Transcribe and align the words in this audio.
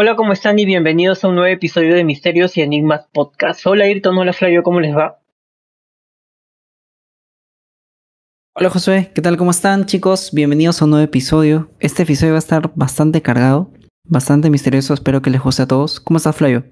Hola, 0.00 0.14
¿cómo 0.14 0.32
están? 0.32 0.60
Y 0.60 0.64
bienvenidos 0.64 1.24
a 1.24 1.28
un 1.28 1.34
nuevo 1.34 1.52
episodio 1.52 1.92
de 1.92 2.04
Misterios 2.04 2.56
y 2.56 2.60
Enigmas 2.60 3.08
Podcast. 3.12 3.66
Hola, 3.66 3.82
Ayrton, 3.82 4.16
hola, 4.16 4.32
Flavio, 4.32 4.62
¿cómo 4.62 4.78
les 4.78 4.94
va? 4.94 5.20
Hola 8.54 8.70
Josué, 8.70 9.10
¿qué 9.12 9.20
tal? 9.22 9.36
¿Cómo 9.36 9.50
están 9.50 9.86
chicos? 9.86 10.30
Bienvenidos 10.32 10.80
a 10.80 10.84
un 10.84 10.92
nuevo 10.92 11.04
episodio. 11.04 11.72
Este 11.80 12.04
episodio 12.04 12.34
va 12.34 12.38
a 12.38 12.46
estar 12.46 12.70
bastante 12.76 13.22
cargado, 13.22 13.72
bastante 14.04 14.50
misterioso, 14.50 14.94
espero 14.94 15.20
que 15.20 15.30
les 15.30 15.42
guste 15.42 15.62
a 15.62 15.66
todos. 15.66 15.98
¿Cómo 15.98 16.18
estás 16.18 16.36
Flavio? 16.36 16.66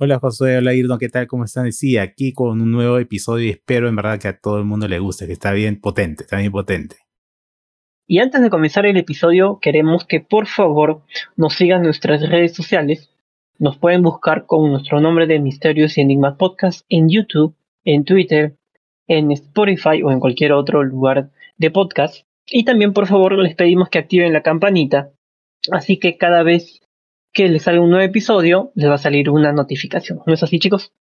Hola 0.00 0.18
Josué, 0.18 0.56
hola 0.56 0.72
Ayrton, 0.72 0.98
¿qué 0.98 1.10
tal? 1.10 1.28
¿Cómo 1.28 1.44
están? 1.44 1.70
Sí, 1.70 1.96
aquí 1.96 2.32
con 2.32 2.60
un 2.60 2.72
nuevo 2.72 2.98
episodio 2.98 3.46
y 3.46 3.50
espero 3.50 3.88
en 3.88 3.94
verdad 3.94 4.18
que 4.18 4.26
a 4.26 4.36
todo 4.36 4.58
el 4.58 4.64
mundo 4.64 4.88
le 4.88 4.98
guste, 4.98 5.28
que 5.28 5.32
está 5.34 5.52
bien 5.52 5.80
potente, 5.80 6.24
está 6.24 6.38
bien 6.38 6.50
potente. 6.50 6.96
Y 8.10 8.18
antes 8.18 8.42
de 8.42 8.50
comenzar 8.50 8.86
el 8.86 8.96
episodio, 8.96 9.60
queremos 9.62 10.04
que 10.04 10.18
por 10.18 10.48
favor 10.48 11.02
nos 11.36 11.54
sigan 11.54 11.84
nuestras 11.84 12.28
redes 12.28 12.52
sociales. 12.52 13.08
Nos 13.56 13.78
pueden 13.78 14.02
buscar 14.02 14.46
con 14.46 14.68
nuestro 14.68 15.00
nombre 15.00 15.28
de 15.28 15.38
Misterios 15.38 15.96
y 15.96 16.00
Enigmas 16.00 16.34
Podcast 16.36 16.84
en 16.88 17.08
YouTube, 17.08 17.54
en 17.84 18.02
Twitter, 18.02 18.56
en 19.06 19.30
Spotify 19.30 20.02
o 20.02 20.10
en 20.10 20.18
cualquier 20.18 20.50
otro 20.50 20.82
lugar 20.82 21.30
de 21.56 21.70
podcast. 21.70 22.26
Y 22.48 22.64
también 22.64 22.94
por 22.94 23.06
favor 23.06 23.38
les 23.38 23.54
pedimos 23.54 23.88
que 23.88 24.00
activen 24.00 24.32
la 24.32 24.42
campanita. 24.42 25.12
Así 25.70 25.96
que 25.96 26.18
cada 26.18 26.42
vez 26.42 26.80
que 27.32 27.48
les 27.48 27.62
salga 27.62 27.80
un 27.80 27.90
nuevo 27.90 28.04
episodio, 28.04 28.72
les 28.74 28.90
va 28.90 28.94
a 28.94 28.98
salir 28.98 29.30
una 29.30 29.52
notificación. 29.52 30.18
¿No 30.26 30.34
es 30.34 30.42
así 30.42 30.58
chicos? 30.58 30.92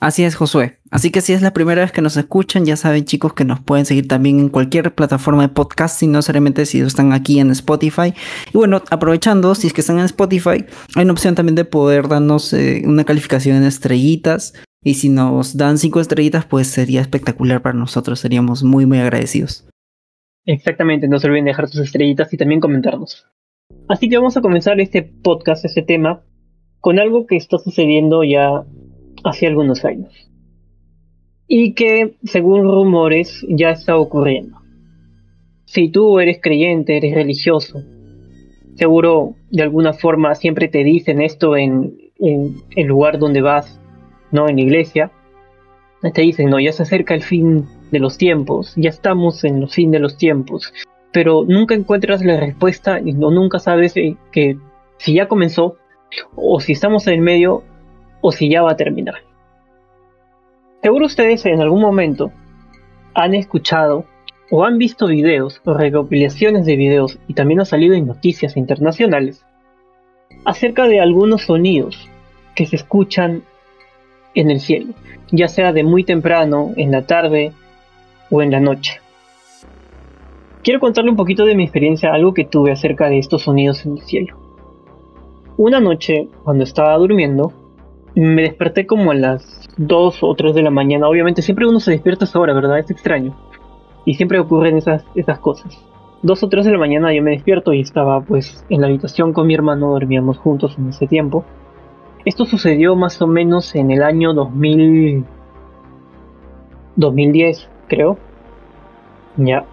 Así 0.00 0.24
es, 0.24 0.34
Josué. 0.34 0.78
Así 0.90 1.10
que 1.10 1.20
si 1.20 1.32
es 1.32 1.40
la 1.40 1.52
primera 1.52 1.80
vez 1.80 1.92
que 1.92 2.02
nos 2.02 2.16
escuchan, 2.16 2.66
ya 2.66 2.76
saben 2.76 3.04
chicos 3.04 3.32
que 3.32 3.44
nos 3.44 3.60
pueden 3.60 3.86
seguir 3.86 4.06
también 4.06 4.38
en 4.38 4.48
cualquier 4.48 4.94
plataforma 4.94 5.42
de 5.42 5.48
podcast, 5.48 6.02
no 6.02 6.18
necesariamente 6.18 6.66
si 6.66 6.80
están 6.80 7.12
aquí 7.12 7.40
en 7.40 7.50
Spotify. 7.50 8.12
Y 8.52 8.58
bueno, 8.58 8.82
aprovechando, 8.90 9.54
si 9.54 9.66
es 9.66 9.72
que 9.72 9.80
están 9.80 9.98
en 9.98 10.04
Spotify, 10.04 10.66
hay 10.94 11.04
una 11.04 11.12
opción 11.12 11.34
también 11.34 11.54
de 11.54 11.64
poder 11.64 12.08
darnos 12.08 12.52
eh, 12.52 12.82
una 12.84 13.04
calificación 13.04 13.56
en 13.56 13.64
estrellitas. 13.64 14.52
Y 14.82 14.94
si 14.94 15.08
nos 15.08 15.56
dan 15.56 15.78
cinco 15.78 16.00
estrellitas, 16.00 16.44
pues 16.44 16.66
sería 16.66 17.00
espectacular 17.00 17.62
para 17.62 17.78
nosotros, 17.78 18.20
seríamos 18.20 18.62
muy, 18.62 18.84
muy 18.84 18.98
agradecidos. 18.98 19.66
Exactamente, 20.44 21.08
no 21.08 21.18
se 21.18 21.26
olviden 21.26 21.46
dejar 21.46 21.68
sus 21.68 21.80
estrellitas 21.80 22.32
y 22.34 22.36
también 22.36 22.60
comentarnos. 22.60 23.26
Así 23.88 24.10
que 24.10 24.18
vamos 24.18 24.36
a 24.36 24.42
comenzar 24.42 24.78
este 24.80 25.02
podcast, 25.02 25.64
este 25.64 25.82
tema, 25.82 26.22
con 26.80 26.98
algo 26.98 27.26
que 27.26 27.36
está 27.36 27.56
sucediendo 27.58 28.22
ya 28.24 28.64
hace 29.24 29.46
algunos 29.46 29.84
años. 29.84 30.12
Y 31.48 31.74
que, 31.74 32.14
según 32.24 32.62
rumores, 32.62 33.44
ya 33.48 33.70
está 33.70 33.96
ocurriendo. 33.96 34.58
Si 35.64 35.88
tú 35.88 36.20
eres 36.20 36.38
creyente, 36.40 36.96
eres 36.96 37.14
religioso, 37.14 37.82
seguro 38.76 39.34
de 39.50 39.62
alguna 39.62 39.92
forma 39.92 40.34
siempre 40.34 40.68
te 40.68 40.84
dicen 40.84 41.20
esto 41.20 41.56
en, 41.56 41.98
el 42.18 42.86
lugar 42.86 43.18
donde 43.18 43.40
vas, 43.40 43.80
¿no? 44.30 44.48
En 44.48 44.56
la 44.56 44.62
iglesia. 44.62 45.10
Te 46.12 46.22
dicen, 46.22 46.50
no, 46.50 46.60
ya 46.60 46.72
se 46.72 46.82
acerca 46.82 47.14
el 47.14 47.22
fin 47.22 47.66
de 47.90 47.98
los 47.98 48.18
tiempos, 48.18 48.72
ya 48.76 48.90
estamos 48.90 49.42
en 49.44 49.60
los 49.60 49.74
fin 49.74 49.90
de 49.90 49.98
los 49.98 50.16
tiempos. 50.16 50.72
Pero 51.12 51.44
nunca 51.46 51.74
encuentras 51.74 52.24
la 52.24 52.38
respuesta 52.38 53.00
y 53.00 53.12
no, 53.12 53.30
nunca 53.30 53.58
sabes 53.58 53.96
eh, 53.96 54.16
que 54.32 54.58
si 54.98 55.14
ya 55.14 55.28
comenzó 55.28 55.76
o 56.36 56.60
si 56.60 56.72
estamos 56.72 57.06
en 57.06 57.14
el 57.14 57.20
medio 57.20 57.62
o 58.26 58.32
si 58.32 58.48
ya 58.48 58.62
va 58.62 58.70
a 58.72 58.76
terminar. 58.76 59.16
Seguro 60.82 61.04
ustedes 61.04 61.44
en 61.44 61.60
algún 61.60 61.82
momento 61.82 62.32
han 63.12 63.34
escuchado 63.34 64.06
o 64.50 64.64
han 64.64 64.78
visto 64.78 65.08
videos 65.08 65.60
o 65.66 65.74
recopilaciones 65.74 66.64
de 66.64 66.76
videos 66.76 67.18
y 67.28 67.34
también 67.34 67.60
ha 67.60 67.66
salido 67.66 67.94
en 67.94 68.06
noticias 68.06 68.56
internacionales 68.56 69.44
acerca 70.46 70.88
de 70.88 71.00
algunos 71.00 71.42
sonidos 71.42 72.08
que 72.54 72.64
se 72.64 72.76
escuchan 72.76 73.42
en 74.34 74.50
el 74.50 74.60
cielo, 74.60 74.94
ya 75.30 75.48
sea 75.48 75.74
de 75.74 75.82
muy 75.82 76.02
temprano, 76.02 76.72
en 76.76 76.92
la 76.92 77.06
tarde 77.06 77.52
o 78.30 78.40
en 78.40 78.50
la 78.50 78.60
noche. 78.60 79.02
Quiero 80.62 80.80
contarle 80.80 81.10
un 81.10 81.16
poquito 81.16 81.44
de 81.44 81.56
mi 81.56 81.64
experiencia, 81.64 82.14
algo 82.14 82.32
que 82.32 82.46
tuve 82.46 82.72
acerca 82.72 83.10
de 83.10 83.18
estos 83.18 83.42
sonidos 83.42 83.84
en 83.84 83.98
el 83.98 84.02
cielo. 84.02 84.38
Una 85.58 85.78
noche, 85.78 86.28
cuando 86.42 86.64
estaba 86.64 86.96
durmiendo, 86.96 87.52
me 88.14 88.42
desperté 88.42 88.86
como 88.86 89.10
a 89.10 89.14
las 89.14 89.68
2 89.76 90.22
o 90.22 90.34
3 90.34 90.54
de 90.54 90.62
la 90.62 90.70
mañana. 90.70 91.08
Obviamente 91.08 91.42
siempre 91.42 91.66
uno 91.66 91.80
se 91.80 91.90
despierta 91.90 92.24
a 92.24 92.28
esa 92.28 92.38
hora, 92.38 92.54
¿verdad? 92.54 92.78
Es 92.78 92.90
extraño. 92.90 93.36
Y 94.04 94.14
siempre 94.14 94.38
ocurren 94.38 94.76
esas, 94.76 95.04
esas 95.14 95.38
cosas. 95.38 95.76
2 96.22 96.42
o 96.42 96.48
3 96.48 96.64
de 96.64 96.72
la 96.72 96.78
mañana 96.78 97.12
yo 97.12 97.22
me 97.22 97.32
despierto 97.32 97.72
y 97.72 97.80
estaba 97.80 98.20
pues 98.22 98.64
en 98.70 98.80
la 98.80 98.86
habitación 98.86 99.32
con 99.32 99.46
mi 99.46 99.54
hermano, 99.54 99.90
dormíamos 99.90 100.38
juntos 100.38 100.76
en 100.78 100.88
ese 100.88 101.06
tiempo. 101.06 101.44
Esto 102.24 102.46
sucedió 102.46 102.96
más 102.96 103.20
o 103.20 103.26
menos 103.26 103.74
en 103.74 103.90
el 103.90 104.02
año 104.02 104.32
2000... 104.32 105.24
2010, 106.96 107.68
creo. 107.88 108.16
Ya. 109.36 109.66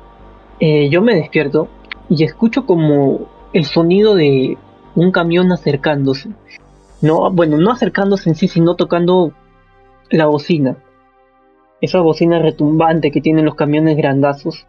Eh, 0.60 0.90
yo 0.90 1.02
me 1.02 1.16
despierto 1.16 1.68
y 2.10 2.24
escucho 2.24 2.66
como 2.66 3.28
el 3.54 3.66
sonido 3.66 4.16
de 4.16 4.58
un 4.96 5.12
camión 5.12 5.52
acercándose. 5.52 6.30
No, 7.02 7.32
bueno, 7.32 7.58
no 7.58 7.72
acercándose 7.72 8.30
en 8.30 8.36
sí, 8.36 8.48
sino 8.48 8.76
tocando 8.76 9.34
la 10.10 10.28
bocina. 10.28 10.78
Esa 11.82 12.00
bocina 12.02 12.40
retumbante 12.40 13.12
que 13.12 13.22
tienen 13.22 13.46
los 13.46 13.56
camiones 13.56 13.98
grandazos. 13.98 14.68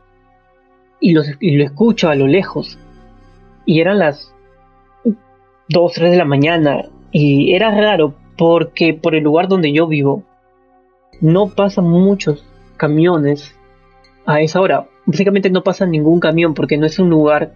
Y, 0.99 1.13
los, 1.13 1.27
y 1.41 1.57
lo 1.57 1.65
escucho 1.65 2.09
a 2.09 2.15
lo 2.15 2.27
lejos. 2.27 2.79
Y 3.67 3.81
eran 3.81 3.99
las 3.99 4.33
2, 5.69 5.93
3 5.93 6.11
de 6.11 6.17
la 6.17 6.25
mañana. 6.25 6.85
Y 7.11 7.55
era 7.55 7.71
raro 7.71 8.15
porque 8.39 8.95
por 8.95 9.15
el 9.15 9.25
lugar 9.25 9.49
donde 9.49 9.73
yo 9.73 9.87
vivo 9.87 10.23
no 11.21 11.49
pasan 11.49 11.85
muchos 11.85 12.45
camiones 12.77 13.55
a 14.25 14.41
esa 14.41 14.61
hora. 14.61 14.89
Básicamente 15.05 15.51
no 15.51 15.63
pasa 15.63 15.85
ningún 15.85 16.21
camión 16.21 16.55
porque 16.55 16.79
no 16.79 16.87
es 16.87 16.99
un 16.99 17.11
lugar 17.11 17.53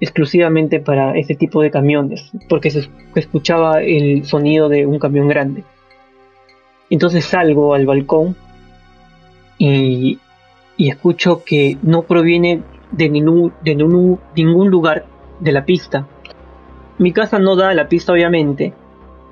exclusivamente 0.00 0.80
para 0.80 1.16
ese 1.16 1.34
tipo 1.34 1.60
de 1.60 1.70
camiones, 1.70 2.30
porque 2.48 2.70
se 2.70 2.88
escuchaba 3.14 3.82
el 3.82 4.24
sonido 4.24 4.68
de 4.68 4.86
un 4.86 4.98
camión 4.98 5.28
grande. 5.28 5.64
Entonces 6.90 7.24
salgo 7.24 7.74
al 7.74 7.86
balcón 7.86 8.36
y, 9.58 10.18
escucho 10.78 11.42
que 11.44 11.76
no 11.82 12.02
proviene 12.02 12.62
de, 12.92 13.08
ningún, 13.08 13.52
de 13.64 13.74
ningún 13.74 14.70
lugar 14.70 15.06
de 15.40 15.52
la 15.52 15.64
pista. 15.64 16.06
Mi 16.98 17.12
casa 17.12 17.38
no 17.38 17.56
da 17.56 17.70
a 17.70 17.74
la 17.74 17.88
pista 17.88 18.12
obviamente, 18.12 18.72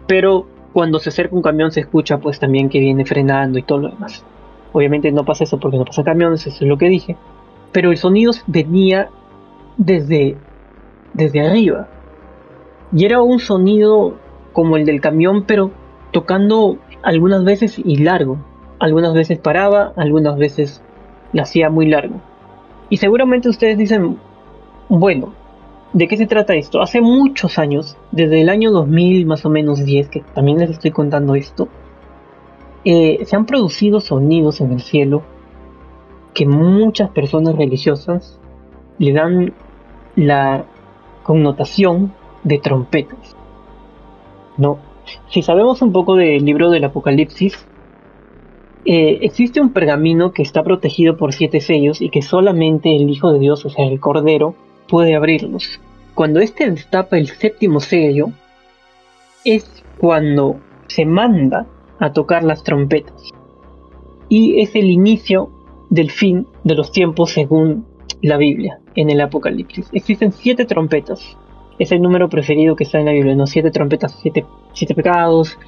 pero 0.06 0.46
cuando 0.72 0.98
se 0.98 1.08
acerca 1.08 1.36
un 1.36 1.42
camión 1.42 1.70
se 1.70 1.80
escucha 1.80 2.18
pues 2.18 2.38
también 2.38 2.68
que 2.68 2.80
viene 2.80 3.04
frenando 3.04 3.58
y 3.58 3.62
todo 3.62 3.78
lo 3.78 3.88
demás. 3.90 4.24
Obviamente 4.72 5.10
no 5.12 5.24
pasa 5.24 5.44
eso 5.44 5.58
porque 5.58 5.78
no 5.78 5.84
pasa 5.84 6.04
camiones, 6.04 6.46
eso 6.46 6.64
es 6.64 6.68
lo 6.68 6.76
que 6.76 6.88
dije. 6.88 7.16
Pero 7.72 7.92
el 7.92 7.96
sonido 7.96 8.32
venía 8.46 9.08
desde 9.76 10.36
desde 11.16 11.46
arriba. 11.46 11.88
Y 12.92 13.04
era 13.04 13.20
un 13.20 13.40
sonido 13.40 14.16
como 14.52 14.76
el 14.76 14.84
del 14.84 15.00
camión, 15.00 15.44
pero 15.44 15.70
tocando 16.12 16.78
algunas 17.02 17.44
veces 17.44 17.78
y 17.78 17.96
largo. 17.96 18.38
Algunas 18.78 19.14
veces 19.14 19.38
paraba, 19.38 19.92
algunas 19.96 20.36
veces 20.38 20.82
la 21.32 21.42
hacía 21.42 21.70
muy 21.70 21.88
largo. 21.88 22.20
Y 22.88 22.98
seguramente 22.98 23.48
ustedes 23.48 23.78
dicen, 23.78 24.18
bueno, 24.88 25.32
¿de 25.92 26.06
qué 26.06 26.16
se 26.16 26.26
trata 26.26 26.54
esto? 26.54 26.80
Hace 26.80 27.00
muchos 27.00 27.58
años, 27.58 27.96
desde 28.12 28.40
el 28.40 28.48
año 28.48 28.70
2000 28.70 29.26
más 29.26 29.44
o 29.44 29.50
menos 29.50 29.84
10, 29.84 30.08
que 30.08 30.20
también 30.34 30.58
les 30.58 30.70
estoy 30.70 30.90
contando 30.90 31.34
esto, 31.34 31.68
eh, 32.84 33.24
se 33.24 33.34
han 33.34 33.46
producido 33.46 34.00
sonidos 34.00 34.60
en 34.60 34.72
el 34.72 34.80
cielo 34.80 35.22
que 36.34 36.46
muchas 36.46 37.10
personas 37.10 37.56
religiosas 37.56 38.38
le 38.98 39.12
dan 39.12 39.54
la 40.14 40.66
connotación 41.26 42.12
de 42.44 42.58
trompetas. 42.58 43.36
No, 44.56 44.78
si 45.28 45.42
sabemos 45.42 45.82
un 45.82 45.92
poco 45.92 46.14
del 46.14 46.44
libro 46.44 46.70
del 46.70 46.84
Apocalipsis, 46.84 47.66
eh, 48.84 49.18
existe 49.22 49.60
un 49.60 49.72
pergamino 49.72 50.30
que 50.30 50.42
está 50.42 50.62
protegido 50.62 51.16
por 51.16 51.32
siete 51.32 51.60
sellos 51.60 52.00
y 52.00 52.10
que 52.10 52.22
solamente 52.22 52.94
el 52.94 53.10
Hijo 53.10 53.32
de 53.32 53.40
Dios, 53.40 53.64
o 53.66 53.70
sea, 53.70 53.86
el 53.86 53.98
Cordero, 53.98 54.54
puede 54.88 55.16
abrirlos. 55.16 55.80
Cuando 56.14 56.38
éste 56.38 56.70
destapa 56.70 57.18
el 57.18 57.26
séptimo 57.26 57.80
sello, 57.80 58.28
es 59.44 59.82
cuando 59.98 60.60
se 60.86 61.04
manda 61.04 61.66
a 61.98 62.12
tocar 62.12 62.44
las 62.44 62.62
trompetas. 62.62 63.32
Y 64.28 64.60
es 64.60 64.76
el 64.76 64.88
inicio 64.90 65.50
del 65.90 66.12
fin 66.12 66.46
de 66.62 66.76
los 66.76 66.92
tiempos 66.92 67.30
según 67.30 67.84
la 68.22 68.36
Biblia, 68.36 68.80
en 68.96 69.10
el 69.10 69.20
Apocalipsis. 69.20 69.88
Existen 69.92 70.32
siete 70.32 70.64
trompetas. 70.64 71.36
Es 71.78 71.92
el 71.92 72.00
número 72.00 72.28
preferido 72.28 72.74
que 72.74 72.84
está 72.84 72.98
en 72.98 73.06
la 73.06 73.12
Biblia, 73.12 73.36
¿no? 73.36 73.46
Siete 73.46 73.70
trompetas, 73.70 74.18
siete, 74.22 74.44
siete 74.72 74.94
pecados, 74.94 75.58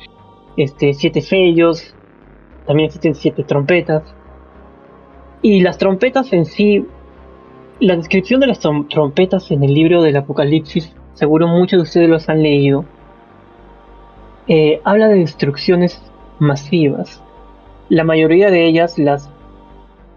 este, 0.57 0.95
siete 0.95 1.21
sellos. 1.21 1.95
También 2.67 2.87
existen 2.87 3.15
siete 3.15 3.45
trompetas. 3.45 4.03
Y 5.43 5.61
las 5.61 5.79
trompetas 5.79 6.33
en 6.33 6.47
sí, 6.47 6.85
la 7.79 7.95
descripción 7.97 8.41
de 8.41 8.49
las 8.49 8.61
trompetas 8.61 9.51
en 9.51 9.63
el 9.63 9.73
libro 9.75 10.03
del 10.03 10.17
Apocalipsis, 10.17 10.95
seguro 11.15 11.47
muchos 11.47 11.79
de 11.79 11.83
ustedes 11.83 12.09
los 12.09 12.29
han 12.29 12.43
leído. 12.43 12.85
eh, 14.49 14.81
habla 14.85 15.09
de 15.09 15.17
destrucciones 15.17 16.03
masivas. 16.39 17.23
La 17.89 18.05
mayoría 18.05 18.51
de 18.51 18.67
ellas, 18.67 18.99
las, 18.99 19.31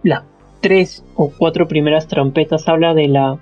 las 0.04 0.24
tres 0.62 1.04
o 1.16 1.32
cuatro 1.36 1.68
primeras 1.68 2.08
trompetas, 2.08 2.68
habla 2.68 2.94
de 2.94 3.08
la, 3.08 3.40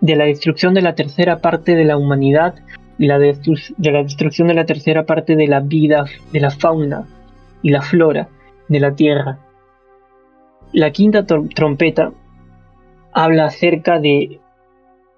de 0.00 0.16
la 0.16 0.24
destrucción 0.24 0.74
de 0.74 0.82
la 0.82 0.94
tercera 0.94 1.40
parte 1.40 1.74
de 1.74 1.84
la 1.84 1.96
humanidad, 1.96 2.56
la 2.98 3.18
de 3.18 3.36
la 3.78 4.02
destrucción 4.02 4.48
de 4.48 4.54
la 4.54 4.66
tercera 4.66 5.06
parte 5.06 5.36
de 5.36 5.46
la 5.46 5.60
vida, 5.60 6.04
de 6.32 6.40
la 6.40 6.50
fauna 6.50 7.06
y 7.62 7.70
la 7.70 7.82
flora 7.82 8.28
de 8.68 8.80
la 8.80 8.94
tierra. 8.94 9.38
La 10.72 10.90
quinta 10.90 11.24
trompeta 11.24 12.12
habla 13.12 13.46
acerca 13.46 13.98
de 13.98 14.40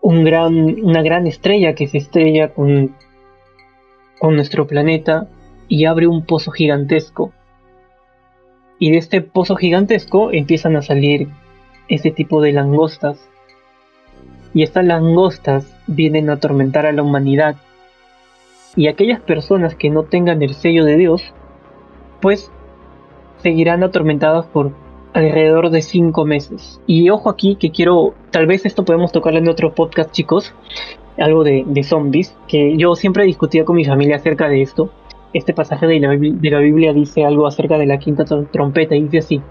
un 0.01 0.25
gran, 0.25 0.55
una 0.83 1.03
gran 1.03 1.27
estrella 1.27 1.75
que 1.75 1.89
se 1.89 1.99
estrella 1.99 2.55
con, 2.55 2.95
con 4.19 4.37
nuestro 4.37 4.67
planeta 4.67 5.29
y 5.69 5.85
abre 5.85 6.07
un 6.07 6.25
pozo 6.25 6.51
gigantesco. 6.51 7.33
Y 8.79 8.91
de 8.91 8.99
este 8.99 9.21
pozo 9.21 9.57
gigantesco 9.57 10.33
empiezan 10.33 10.77
a 10.77 10.83
salir 10.83 11.29
ese 11.89 12.11
tipo 12.11 12.41
de 12.41 12.53
langostas. 12.53 13.29
Y 14.55 14.63
estas 14.63 14.85
langostas 14.85 15.75
vienen 15.87 16.31
a 16.31 16.35
atormentar 16.35 16.87
a 16.87 16.93
la 16.93 17.03
humanidad. 17.03 17.57
Y 18.77 18.87
aquellas 18.89 19.21
personas 19.21 19.75
que 19.75 19.91
no 19.91 20.05
tengan 20.05 20.43
el 20.43 20.55
sello 20.55 20.85
de 20.85 20.97
Dios, 20.97 21.23
pues 22.21 22.51
seguirán 23.39 23.83
atormentadas 23.83 24.47
por 24.47 24.73
alrededor 25.13 25.71
de 25.71 25.83
cinco 25.83 26.25
meses. 26.25 26.81
Y 26.87 27.11
ojo 27.11 27.31
aquí 27.31 27.57
que 27.57 27.71
quiero, 27.71 28.15
tal 28.31 28.47
vez 28.47 28.67
esto 28.67 28.85
podemos 28.85 29.13
tocarlo 29.13 29.39
en 29.39 29.49
otro 29.49 29.75
podcast 29.75 30.11
chicos, 30.13 30.55
algo 31.19 31.45
de, 31.45 31.83
zombies, 31.83 32.37
que 32.47 32.77
yo 32.77 32.95
siempre 32.95 33.25
discutía 33.25 33.65
con 33.65 33.77
mi 33.77 33.85
familia 33.85 34.17
acerca 34.17 34.49
de 34.49 34.63
esto. 34.63 34.91
Este 35.35 35.53
pasaje 35.53 35.87
de 35.87 36.01
la, 36.01 36.17
de 36.17 36.51
la 36.51 36.59
Biblia 36.59 36.93
dice 36.93 37.25
algo 37.25 37.47
acerca 37.47 37.79
de 37.79 37.87
la 37.87 37.99
quinta 37.99 38.25
trompeta 38.25 38.97
y 38.97 39.03
dice 39.03 39.19
así. 39.19 39.43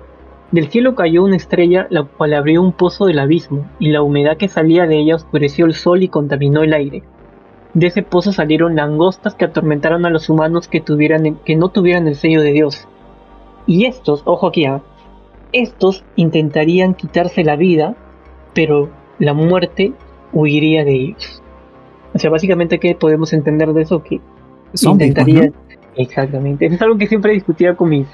Del 0.52 0.70
cielo 0.70 0.96
cayó 0.96 1.24
una 1.24 1.36
estrella, 1.36 1.88
la 1.90 2.04
cual 2.04 2.34
abrió 2.34 2.62
un 2.62 2.72
pozo 2.72 3.06
del 3.06 3.20
abismo, 3.20 3.66
y 3.80 3.90
la 3.90 4.02
humedad 4.02 4.38
que 4.38 4.48
salía 4.48 4.88
de 4.88 4.98
ella 4.98 5.16
oscureció 5.16 5.66
el 5.66 5.74
sol 5.74 6.04
y 6.04 6.08
contaminó 6.08 6.64
el 6.64 6.74
aire. 6.74 7.04
De 7.74 7.88
ese 7.88 8.02
pozo 8.02 8.32
salieron 8.32 8.76
langostas 8.76 9.36
que 9.36 9.46
atormentaron 9.46 10.06
a 10.06 10.10
los 10.10 10.30
humanos 10.30 10.68
que, 10.68 10.80
tuvieran, 10.80 11.36
que 11.44 11.56
no 11.56 11.70
tuvieran 11.70 12.08
el 12.08 12.16
sello 12.16 12.42
de 12.42 12.54
Dios. 12.54 12.88
Y 13.66 13.86
estos, 13.86 14.22
ojo 14.26 14.48
aquí, 14.48 14.66
¿ah? 14.66 14.82
estos 15.52 16.04
intentarían 16.16 16.94
quitarse 16.94 17.44
la 17.44 17.56
vida, 17.56 17.96
pero 18.54 18.90
la 19.20 19.34
muerte 19.34 19.94
huiría 20.32 20.86
de 20.86 20.94
ellos. 20.94 21.44
O 22.14 22.20
sea, 22.20 22.30
básicamente, 22.30 22.80
¿qué 22.80 22.96
podemos 22.96 23.34
entender 23.34 23.74
de 23.74 23.82
eso? 23.82 24.02
Que 24.02 24.22
intentarían. 24.82 25.54
Exactamente. 25.98 26.66
es 26.66 26.82
algo 26.82 26.98
que 26.98 27.08
siempre 27.08 27.34
discutía 27.34 27.76
con 27.76 27.90
mis 27.90 28.08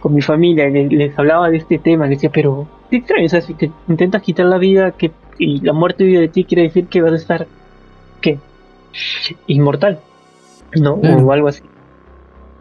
con 0.00 0.14
mi 0.14 0.20
familia, 0.20 0.68
les, 0.68 1.16
hablaba 1.16 1.48
de 1.48 1.58
este 1.58 1.78
tema, 1.78 2.06
les 2.06 2.18
decía, 2.18 2.30
pero 2.34 2.66
qué 2.90 2.96
extraño, 2.96 3.26
o 3.26 3.28
sea, 3.28 3.40
si 3.40 3.54
te 3.54 3.70
intentas 3.88 4.20
quitar 4.20 4.46
la 4.46 4.58
vida 4.58 4.90
que, 4.90 5.12
y 5.38 5.60
la 5.60 5.72
muerte 5.72 6.02
vive 6.02 6.22
de 6.22 6.28
ti, 6.28 6.42
quiere 6.42 6.64
decir 6.64 6.88
que 6.88 7.00
vas 7.00 7.12
a 7.12 7.16
estar, 7.16 7.46
¿qué? 8.20 8.40
Inmortal, 9.46 10.00
¿no? 10.74 10.94
O 10.94 11.30
algo 11.30 11.46
así. 11.46 11.62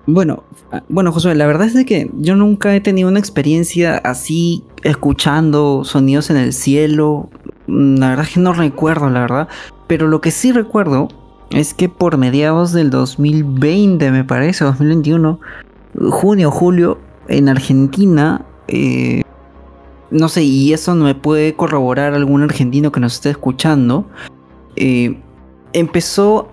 Bueno, 0.05 0.43
ah, 0.71 0.83
bueno, 0.87 1.11
Josué, 1.11 1.33
la 1.33 1.47
verdad 1.47 1.65
es 1.65 1.73
de 1.73 1.85
que 1.85 2.11
yo 2.13 2.35
nunca 2.35 2.75
he 2.75 2.81
tenido 2.81 3.09
una 3.09 3.19
experiencia 3.19 3.97
así 3.97 4.63
escuchando 4.83 5.83
sonidos 5.83 6.29
en 6.29 6.37
el 6.37 6.53
cielo. 6.53 7.29
Mm, 7.65 7.97
la 7.97 8.09
verdad 8.09 8.25
es 8.25 8.33
que 8.33 8.39
no 8.39 8.53
recuerdo, 8.53 9.09
la 9.09 9.21
verdad. 9.21 9.47
Pero 9.87 10.07
lo 10.07 10.21
que 10.21 10.31
sí 10.31 10.51
recuerdo 10.51 11.07
es 11.51 11.73
que 11.73 11.89
por 11.89 12.17
mediados 12.17 12.71
del 12.71 12.89
2020, 12.89 14.11
me 14.11 14.23
parece, 14.23 14.63
2021, 14.63 15.39
junio, 16.09 16.51
julio, 16.51 16.97
en 17.27 17.49
Argentina, 17.49 18.45
eh, 18.67 19.23
no 20.09 20.29
sé, 20.29 20.43
y 20.43 20.73
eso 20.73 20.95
no 20.95 21.05
me 21.05 21.15
puede 21.15 21.55
corroborar 21.55 22.13
algún 22.13 22.43
argentino 22.43 22.91
que 22.91 22.99
nos 22.99 23.15
esté 23.15 23.29
escuchando, 23.29 24.05
eh, 24.75 25.21
empezó 25.73 26.49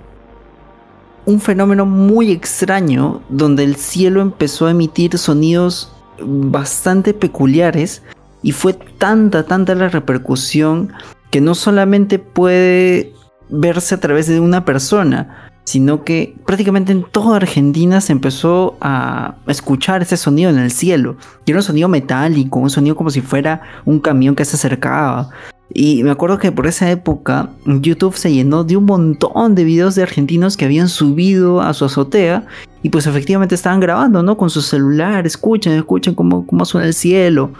un 1.26 1.40
fenómeno 1.40 1.84
muy 1.84 2.30
extraño 2.32 3.20
donde 3.28 3.64
el 3.64 3.76
cielo 3.76 4.20
empezó 4.20 4.66
a 4.66 4.70
emitir 4.70 5.18
sonidos 5.18 5.92
bastante 6.20 7.12
peculiares 7.12 8.02
y 8.42 8.52
fue 8.52 8.72
tanta, 8.72 9.44
tanta 9.44 9.74
la 9.74 9.88
repercusión 9.88 10.92
que 11.30 11.40
no 11.40 11.54
solamente 11.54 12.18
puede 12.18 13.12
verse 13.48 13.94
a 13.94 14.00
través 14.00 14.26
de 14.26 14.40
una 14.40 14.64
persona, 14.64 15.50
sino 15.64 16.02
que 16.04 16.34
prácticamente 16.46 16.92
en 16.92 17.04
toda 17.04 17.36
Argentina 17.36 18.00
se 18.00 18.12
empezó 18.12 18.76
a 18.80 19.34
escuchar 19.46 20.02
ese 20.02 20.16
sonido 20.16 20.50
en 20.50 20.58
el 20.58 20.70
cielo. 20.70 21.16
Y 21.44 21.50
era 21.50 21.58
un 21.58 21.64
sonido 21.64 21.88
metálico, 21.88 22.58
un 22.58 22.70
sonido 22.70 22.96
como 22.96 23.10
si 23.10 23.20
fuera 23.20 23.60
un 23.84 24.00
camión 24.00 24.34
que 24.34 24.44
se 24.46 24.56
acercaba. 24.56 25.28
Y 25.72 26.02
me 26.02 26.10
acuerdo 26.10 26.38
que 26.38 26.50
por 26.50 26.66
esa 26.66 26.90
época 26.90 27.50
YouTube 27.66 28.16
se 28.16 28.32
llenó 28.32 28.64
de 28.64 28.78
un 28.78 28.86
montón 28.86 29.54
de 29.54 29.64
videos 29.64 29.94
de 29.94 30.02
argentinos 30.02 30.56
que 30.56 30.64
habían 30.64 30.88
subido 30.88 31.60
a 31.60 31.74
su 31.74 31.84
azotea 31.84 32.46
y 32.82 32.88
pues 32.88 33.06
efectivamente 33.06 33.54
estaban 33.54 33.80
grabando, 33.80 34.22
¿no? 34.22 34.38
Con 34.38 34.48
su 34.48 34.62
celular, 34.62 35.26
escuchen, 35.26 35.74
escuchen 35.74 36.14
cómo, 36.14 36.46
cómo 36.46 36.64
suena 36.64 36.86
el 36.86 36.94
cielo. 36.94 37.50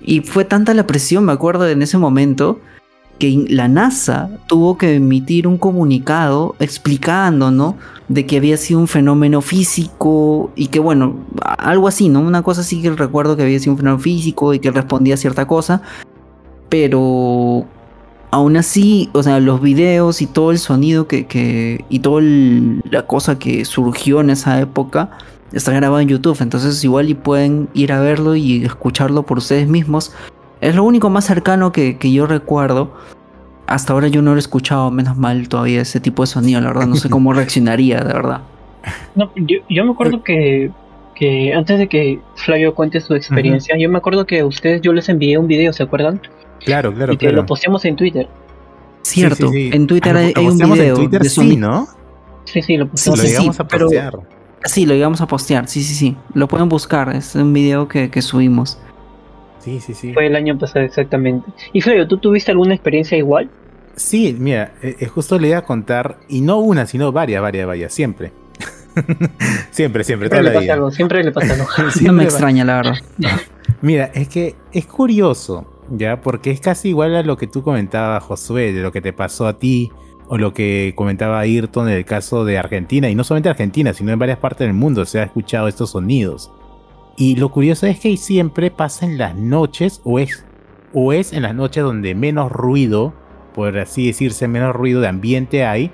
Y 0.00 0.20
fue 0.20 0.44
tanta 0.44 0.72
la 0.72 0.86
presión, 0.86 1.24
me 1.24 1.32
acuerdo 1.32 1.68
en 1.68 1.82
ese 1.82 1.98
momento, 1.98 2.60
que 3.18 3.46
la 3.48 3.68
NASA 3.68 4.30
tuvo 4.46 4.78
que 4.78 4.96
emitir 4.96 5.46
un 5.46 5.58
comunicado 5.58 6.54
explicando, 6.58 7.50
¿no? 7.50 7.76
De 8.08 8.26
que 8.26 8.36
había 8.36 8.56
sido 8.56 8.80
un 8.80 8.88
fenómeno 8.88 9.40
físico 9.40 10.50
y 10.54 10.68
que, 10.68 10.78
bueno, 10.78 11.16
algo 11.58 11.88
así, 11.88 12.08
¿no? 12.08 12.20
Una 12.20 12.42
cosa 12.42 12.60
así 12.60 12.82
que 12.82 12.90
recuerdo 12.90 13.36
que 13.36 13.42
había 13.42 13.58
sido 13.58 13.72
un 13.72 13.78
fenómeno 13.78 14.02
físico 14.02 14.54
y 14.54 14.58
que 14.58 14.70
respondía 14.70 15.14
a 15.14 15.16
cierta 15.18 15.46
cosa, 15.46 15.82
pero 16.68 17.66
aún 18.30 18.56
así, 18.56 19.08
o 19.12 19.22
sea, 19.22 19.40
los 19.40 19.60
videos 19.60 20.20
y 20.20 20.26
todo 20.26 20.50
el 20.50 20.58
sonido 20.58 21.08
que, 21.08 21.84
y 21.88 21.98
toda 22.00 22.22
la 22.22 23.06
cosa 23.06 23.38
que 23.38 23.64
surgió 23.64 24.20
en 24.20 24.30
esa 24.30 24.60
época 24.60 25.10
está 25.52 25.72
grabado 25.72 26.00
en 26.00 26.08
YouTube, 26.08 26.36
entonces 26.40 26.82
igual 26.84 27.08
y 27.08 27.14
pueden 27.14 27.68
ir 27.72 27.92
a 27.92 28.00
verlo 28.00 28.36
y 28.36 28.64
escucharlo 28.64 29.24
por 29.24 29.38
ustedes 29.38 29.68
mismos. 29.68 30.12
Es 30.60 30.74
lo 30.74 30.84
único 30.84 31.10
más 31.10 31.24
cercano 31.24 31.72
que, 31.72 31.98
yo 32.00 32.26
recuerdo. 32.26 32.94
Hasta 33.66 33.92
ahora 33.92 34.08
yo 34.08 34.22
no 34.22 34.30
lo 34.30 34.36
he 34.36 34.38
escuchado, 34.38 34.90
menos 34.90 35.16
mal 35.16 35.48
todavía 35.48 35.82
ese 35.82 35.98
tipo 35.98 36.22
de 36.22 36.28
sonido, 36.28 36.60
la 36.60 36.68
verdad, 36.68 36.86
no 36.86 36.96
sé 36.96 37.10
cómo 37.10 37.32
reaccionaría, 37.34 37.98
de 37.98 38.12
verdad. 38.12 38.42
No, 39.16 39.32
yo, 39.34 39.84
me 39.84 39.90
acuerdo 39.90 40.22
que, 40.22 40.70
que 41.16 41.52
antes 41.52 41.78
de 41.78 41.88
que 41.88 42.20
Flavio 42.36 42.74
cuente 42.74 43.00
su 43.00 43.14
experiencia, 43.14 43.76
yo 43.76 43.88
me 43.88 43.98
acuerdo 43.98 44.24
que 44.24 44.40
a 44.40 44.46
ustedes 44.46 44.82
yo 44.82 44.92
les 44.92 45.08
envié 45.08 45.36
un 45.36 45.48
video, 45.48 45.72
¿se 45.72 45.82
acuerdan? 45.82 46.20
Claro, 46.64 46.94
claro. 46.94 47.12
Y 47.12 47.16
que 47.16 47.32
lo 47.32 47.44
posteamos 47.44 47.84
en 47.84 47.96
Twitter. 47.96 48.28
Cierto, 49.02 49.50
en 49.52 49.86
Twitter 49.86 50.16
hay, 50.16 50.32
un 50.36 50.58
video. 50.58 50.96
En 50.96 51.08
Twitter, 51.08 51.24
sí, 51.24 51.56
¿no? 51.56 51.88
Sí, 52.44 52.62
sí, 52.62 52.76
lo 52.76 52.88
posteamos. 52.88 53.20
Sí, 53.20 53.26
lo 53.26 53.32
íbamos 53.32 53.60
a 53.60 53.68
postear. 53.68 54.18
sí, 54.64 54.86
lo 54.86 54.94
íbamos 54.94 55.20
a 55.20 55.26
postear, 55.26 55.68
sí, 55.68 55.82
sí, 55.82 55.94
sí. 55.94 56.16
Lo 56.34 56.48
pueden 56.48 56.68
buscar, 56.68 57.14
es 57.14 57.34
un 57.34 57.52
video 57.52 57.88
que, 57.88 58.10
que 58.10 58.22
subimos. 58.22 58.78
Sí, 59.66 59.80
sí, 59.80 59.94
sí. 59.94 60.14
Fue 60.14 60.26
el 60.26 60.36
año 60.36 60.56
pasado, 60.56 60.84
exactamente. 60.84 61.50
Y 61.72 61.80
Flavio, 61.80 62.06
¿tú 62.06 62.18
tuviste 62.18 62.52
alguna 62.52 62.72
experiencia 62.72 63.18
igual? 63.18 63.50
Sí, 63.96 64.36
mira, 64.38 64.74
eh, 64.80 65.06
justo 65.06 65.40
le 65.40 65.48
iba 65.48 65.58
a 65.58 65.64
contar, 65.64 66.18
y 66.28 66.40
no 66.40 66.58
una, 66.58 66.86
sino 66.86 67.10
varias, 67.10 67.42
varias, 67.42 67.66
varias, 67.66 67.92
siempre. 67.92 68.30
siempre, 69.72 70.04
siempre, 70.04 70.28
siempre 70.28 70.42
le 70.42 70.50
pasa 70.52 70.72
algo, 70.72 70.90
siempre 70.92 71.24
le 71.24 71.32
pasa 71.32 71.54
algo. 71.54 71.66
no 72.02 72.12
me 72.12 72.22
extraña, 72.22 72.64
la 72.64 72.76
verdad. 72.76 72.94
Mira, 73.82 74.12
es 74.14 74.28
que 74.28 74.54
es 74.72 74.86
curioso 74.86 75.66
¿ya? 75.90 76.20
Porque 76.20 76.52
es 76.52 76.60
casi 76.60 76.90
igual 76.90 77.16
a 77.16 77.24
lo 77.24 77.36
que 77.36 77.48
tú 77.48 77.64
comentabas, 77.64 78.22
Josué, 78.22 78.72
de 78.72 78.82
lo 78.82 78.92
que 78.92 79.00
te 79.00 79.12
pasó 79.12 79.48
a 79.48 79.58
ti, 79.58 79.90
o 80.28 80.38
lo 80.38 80.52
que 80.52 80.92
comentaba 80.94 81.40
Ayrton 81.40 81.88
en 81.88 81.96
el 81.96 82.04
caso 82.04 82.44
de 82.44 82.56
Argentina, 82.56 83.10
y 83.10 83.16
no 83.16 83.24
solamente 83.24 83.48
Argentina, 83.48 83.92
sino 83.92 84.12
en 84.12 84.18
varias 84.20 84.38
partes 84.38 84.66
del 84.66 84.74
mundo 84.74 85.04
se 85.06 85.18
ha 85.18 85.24
escuchado 85.24 85.66
estos 85.66 85.90
sonidos. 85.90 86.52
Y 87.16 87.36
lo 87.36 87.50
curioso 87.50 87.86
es 87.86 87.98
que 87.98 88.16
siempre 88.16 88.70
pasa 88.70 89.06
en 89.06 89.16
las 89.16 89.34
noches, 89.34 90.00
o 90.04 90.18
es, 90.18 90.44
o 90.92 91.12
es 91.12 91.32
en 91.32 91.42
las 91.42 91.54
noches 91.54 91.82
donde 91.82 92.14
menos 92.14 92.52
ruido, 92.52 93.14
por 93.54 93.78
así 93.78 94.06
decirse, 94.06 94.48
menos 94.48 94.76
ruido 94.76 95.00
de 95.00 95.08
ambiente 95.08 95.64
hay, 95.64 95.90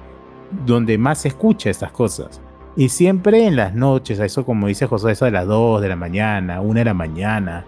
donde 0.67 0.99
más 0.99 1.19
se 1.21 1.29
escucha 1.29 1.71
estas 1.71 1.93
cosas. 1.93 2.41
Y 2.76 2.88
siempre 2.88 3.47
en 3.47 3.55
las 3.55 3.75
noches, 3.75 4.19
a 4.19 4.25
eso 4.25 4.45
como 4.45 4.67
dice 4.67 4.87
Josué, 4.87 5.12
eso 5.12 5.26
de 5.26 5.31
las 5.31 5.47
2 5.47 5.81
de 5.81 5.88
la 5.88 5.97
mañana, 5.97 6.61
1 6.61 6.79
de 6.79 6.85
la 6.85 6.95
mañana, 6.95 7.64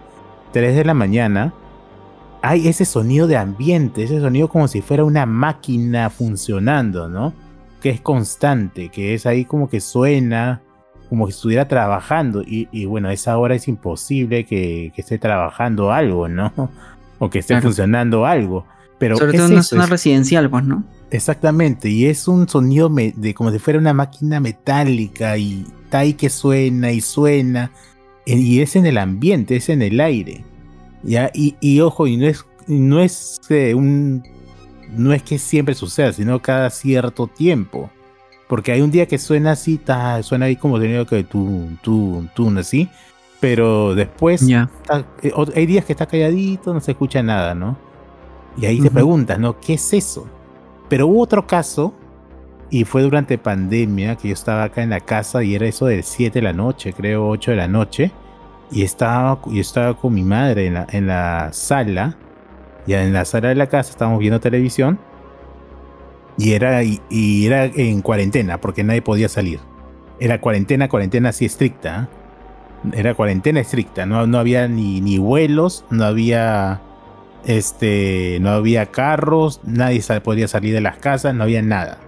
3 0.53 0.75
de 0.75 0.85
la 0.85 0.95
mañana, 0.95 1.55
hay 2.43 2.69
ese 2.69 2.85
sonido 2.85 3.27
de 3.27 3.37
ambiente, 3.37 4.03
ese 4.03 4.21
sonido 4.21 4.49
como 4.49 4.67
si 4.67 4.83
fuera 4.83 5.05
una 5.05 5.27
máquina 5.27 6.11
funcionando, 6.11 7.09
¿no? 7.09 7.33
Que 7.81 7.91
es 7.91 8.01
constante, 8.01 8.89
que 8.89 9.15
es 9.15 9.27
ahí 9.27 9.45
como 9.45 9.69
que 9.69 9.81
suena, 9.81 10.61
como 11.09 11.27
que 11.27 11.33
estuviera 11.33 11.69
trabajando. 11.69 12.43
Y, 12.47 12.85
bueno, 12.87 13.09
a 13.09 13.13
esa 13.13 13.37
hora 13.39 13.55
es 13.55 13.69
imposible 13.69 14.45
que, 14.45 14.93
esté 14.97 15.19
trabajando 15.19 15.93
algo, 15.93 16.29
¿no? 16.29 16.53
O 17.21 17.31
que 17.31 17.39
esté 17.39 17.61
funcionando 17.61 18.27
algo. 18.27 18.67
Pero 18.99 19.17
Sobre 19.17 19.35
todo 19.35 19.47
en 19.47 19.53
una 19.53 19.63
zona 19.63 19.87
residencial, 19.87 20.51
pues, 20.51 20.65
¿no? 20.65 20.85
Exactamente, 21.11 21.89
y 21.89 22.07
es 22.07 22.27
un 22.27 22.49
sonido 22.49 22.89
de 22.89 23.35
como 23.35 23.53
si 23.53 23.61
fuera 23.61 23.79
una 23.79 23.95
máquina 23.95 24.41
metálica 24.41 25.39
y 25.39 25.65
está 25.85 26.01
ahí 26.01 26.15
que 26.15 26.29
suena 26.29 26.91
y 26.91 27.01
suena, 27.01 27.71
y 28.27 28.61
es 28.61 28.75
en 28.75 28.85
el 28.87 28.99
ambiente, 28.99 29.55
es 29.55 29.69
en 29.69 29.81
el 29.83 30.01
aire. 30.01 30.45
¿ya? 31.05 31.31
Y, 31.33 31.81
ojo, 31.81 32.09
y 32.09 32.17
no 32.17 32.27
es, 32.27 32.45
no 32.67 33.01
es 33.01 33.41
eh, 33.49 33.75
un 33.75 34.25
no 34.91 35.13
es 35.13 35.23
que 35.23 35.39
siempre 35.39 35.75
suceda, 35.75 36.13
sino 36.13 36.41
cada 36.41 36.71
cierto 36.71 37.27
tiempo. 37.27 37.91
Porque 38.55 38.71
hay 38.71 38.83
un 38.83 38.93
día 38.93 39.07
que 39.07 39.19
suena 39.19 39.51
así, 39.51 39.81
suena 40.23 40.47
ahí 40.47 40.55
como 40.55 40.77
sonido 40.77 41.05
que 41.07 41.25
tú, 41.25 41.71
tú, 41.83 42.25
tú, 42.37 42.57
así. 42.57 42.89
Pero 43.41 43.97
después 43.97 44.49
eh, 44.49 44.69
hay 45.57 45.67
días 45.67 45.85
que 45.85 45.93
está 45.93 46.07
calladito, 46.07 46.73
no 46.73 46.79
se 46.79 46.93
escucha 46.93 47.21
nada, 47.21 47.57
¿no? 47.57 47.77
Y 48.57 48.67
ahí 48.67 48.81
te 48.81 48.93
preguntas, 48.93 49.41
¿no? 49.41 49.59
¿Qué 49.59 49.75
es 49.75 49.93
eso? 49.93 50.29
Pero 50.89 51.09
hubo 51.09 51.23
otro 51.23 51.45
caso, 51.49 51.95
y 52.71 52.85
fue 52.85 53.03
durante 53.03 53.39
pandemia, 53.39 54.15
que 54.15 54.29
yo 54.29 54.35
estaba 54.35 54.63
acá 54.63 54.85
en 54.85 54.91
la 54.91 55.01
casa 55.01 55.43
y 55.43 55.57
era 55.57 55.67
eso 55.67 55.87
de 55.87 56.05
7 56.05 56.39
de 56.39 56.45
la 56.45 56.53
noche, 56.53 56.93
creo 56.93 57.29
8 57.31 57.51
de 57.51 57.57
la 57.57 57.67
noche. 57.67 58.13
Y 58.71 58.85
estaba, 58.85 59.41
y 59.51 59.59
estaba 59.59 59.95
con 59.95 60.15
mi 60.15 60.23
madre 60.23 60.69
en 60.69 60.75
la, 60.75 60.87
en 60.93 61.09
la 61.09 61.49
sala 61.53 62.17
ya 62.87 63.03
en 63.03 63.13
la 63.13 63.25
sala 63.25 63.49
de 63.49 63.55
la 63.55 63.67
casa 63.67 63.91
estábamos 63.91 64.21
viendo 64.21 64.41
televisión 64.41 64.99
y 66.37 66.53
era, 66.53 66.83
y, 66.83 67.47
era 67.47 67.65
en 67.67 68.03
cuarentena 68.03 68.61
porque 68.61 68.85
nadie 68.85 69.03
podía 69.03 69.29
salir. 69.29 69.61
Era 70.21 70.41
cuarentena, 70.41 70.89
cuarentena 70.89 71.31
así 71.31 71.45
estricta. 71.45 72.09
¿eh? 72.85 72.91
Era 72.95 73.15
cuarentena 73.15 73.61
estricta. 73.61 74.07
No, 74.07 74.27
no 74.27 74.39
había 74.39 74.69
ni, 74.69 75.01
ni 75.01 75.19
vuelos, 75.19 75.85
no 75.91 76.05
había 76.05 76.81
este, 77.47 78.39
no 78.41 78.51
había 78.51 78.87
carros, 78.87 79.61
nadie 79.65 80.03
podía 80.21 80.49
salir 80.49 80.75
de 80.75 80.81
las 80.81 80.97
casas, 80.97 81.35
no 81.35 81.43
había 81.43 81.63
nada. 81.63 81.99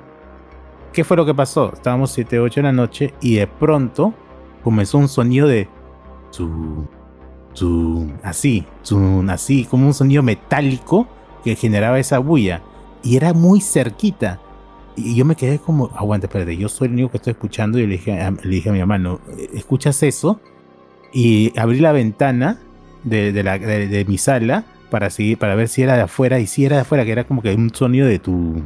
¿Qué 0.92 1.04
fue 1.04 1.16
lo 1.16 1.26
que 1.26 1.34
pasó? 1.34 1.72
Estábamos 1.72 2.10
7, 2.12 2.40
8 2.40 2.60
de 2.60 2.62
la 2.62 2.72
noche 2.72 3.14
y 3.20 3.36
de 3.36 3.46
pronto 3.46 4.14
comenzó 4.62 4.98
un 4.98 5.08
sonido 5.08 5.46
de 5.46 5.68
así, 8.22 8.66
así, 9.28 9.64
como 9.64 9.86
un 9.86 9.94
sonido 9.94 10.22
metálico 10.22 11.06
que 11.44 11.54
generaba 11.54 11.98
esa 11.98 12.18
bulla. 12.18 12.62
Y 13.06 13.16
era 13.16 13.32
muy 13.32 13.60
cerquita. 13.60 14.40
Y 14.96 15.14
yo 15.14 15.24
me 15.24 15.36
quedé 15.36 15.60
como, 15.60 15.90
aguanta, 15.94 16.26
espérate, 16.26 16.56
yo 16.56 16.68
soy 16.68 16.88
el 16.88 16.94
único 16.94 17.10
que 17.10 17.18
estoy 17.18 17.30
escuchando. 17.30 17.78
Y 17.78 17.86
le 17.86 17.92
dije, 17.92 18.20
a, 18.20 18.32
le 18.32 18.50
dije 18.50 18.68
a 18.68 18.72
mi 18.72 18.80
hermano, 18.80 19.20
¿escuchas 19.54 20.02
eso? 20.02 20.40
Y 21.12 21.56
abrí 21.56 21.78
la 21.78 21.92
ventana 21.92 22.58
de, 23.04 23.30
la, 23.44 23.58
de, 23.58 24.04
mi 24.08 24.18
sala 24.18 24.64
para, 24.90 25.10
seguir, 25.10 25.38
para 25.38 25.54
ver 25.54 25.68
si 25.68 25.82
era 25.82 25.94
de 25.94 26.02
afuera. 26.02 26.40
Y 26.40 26.48
si 26.48 26.64
era 26.64 26.76
de 26.76 26.82
afuera, 26.82 27.04
que 27.04 27.12
era 27.12 27.24
como 27.24 27.42
que 27.42 27.54
un 27.54 27.72
sonido 27.72 28.08
de 28.08 28.18
tu, 28.18 28.60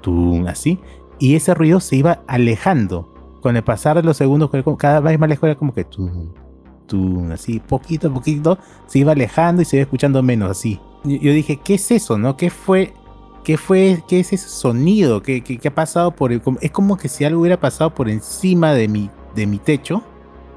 tu, 0.00 0.46
así. 0.46 0.78
Y 1.18 1.34
ese 1.34 1.52
ruido 1.52 1.80
se 1.80 1.96
iba 1.96 2.22
alejando. 2.28 3.08
Con 3.40 3.56
el 3.56 3.64
pasar 3.64 3.96
de 3.96 4.04
los 4.04 4.16
segundos, 4.16 4.48
cada 4.78 5.00
vez 5.00 5.18
más 5.18 5.28
lejos 5.28 5.48
era 5.48 5.58
como 5.58 5.74
que 5.74 5.82
tu, 5.82 7.26
así 7.32 7.58
poquito 7.58 8.08
a 8.08 8.14
poquito 8.14 8.58
se 8.86 9.00
iba 9.00 9.12
alejando 9.12 9.62
y 9.62 9.64
se 9.64 9.76
iba 9.76 9.82
escuchando 9.82 10.22
menos 10.22 10.50
así. 10.50 10.80
Yo, 11.04 11.32
dije, 11.32 11.56
¿qué 11.56 11.74
es 11.74 11.90
eso, 11.90 12.16
no? 12.16 12.36
¿Qué 12.36 12.48
fue, 12.48 12.94
qué 13.44 13.56
fue, 13.56 14.02
qué 14.08 14.20
es 14.20 14.32
ese 14.32 14.48
sonido? 14.48 15.22
¿Qué, 15.22 15.42
qué, 15.42 15.68
ha 15.68 15.74
pasado 15.74 16.10
por 16.12 16.32
el, 16.32 16.40
Es 16.60 16.70
como 16.70 16.96
que 16.96 17.08
si 17.08 17.24
algo 17.24 17.40
hubiera 17.40 17.58
pasado 17.58 17.90
por 17.90 18.08
encima 18.08 18.72
de 18.74 18.88
mi, 18.88 19.10
de 19.34 19.46
mi 19.46 19.58
techo, 19.58 20.02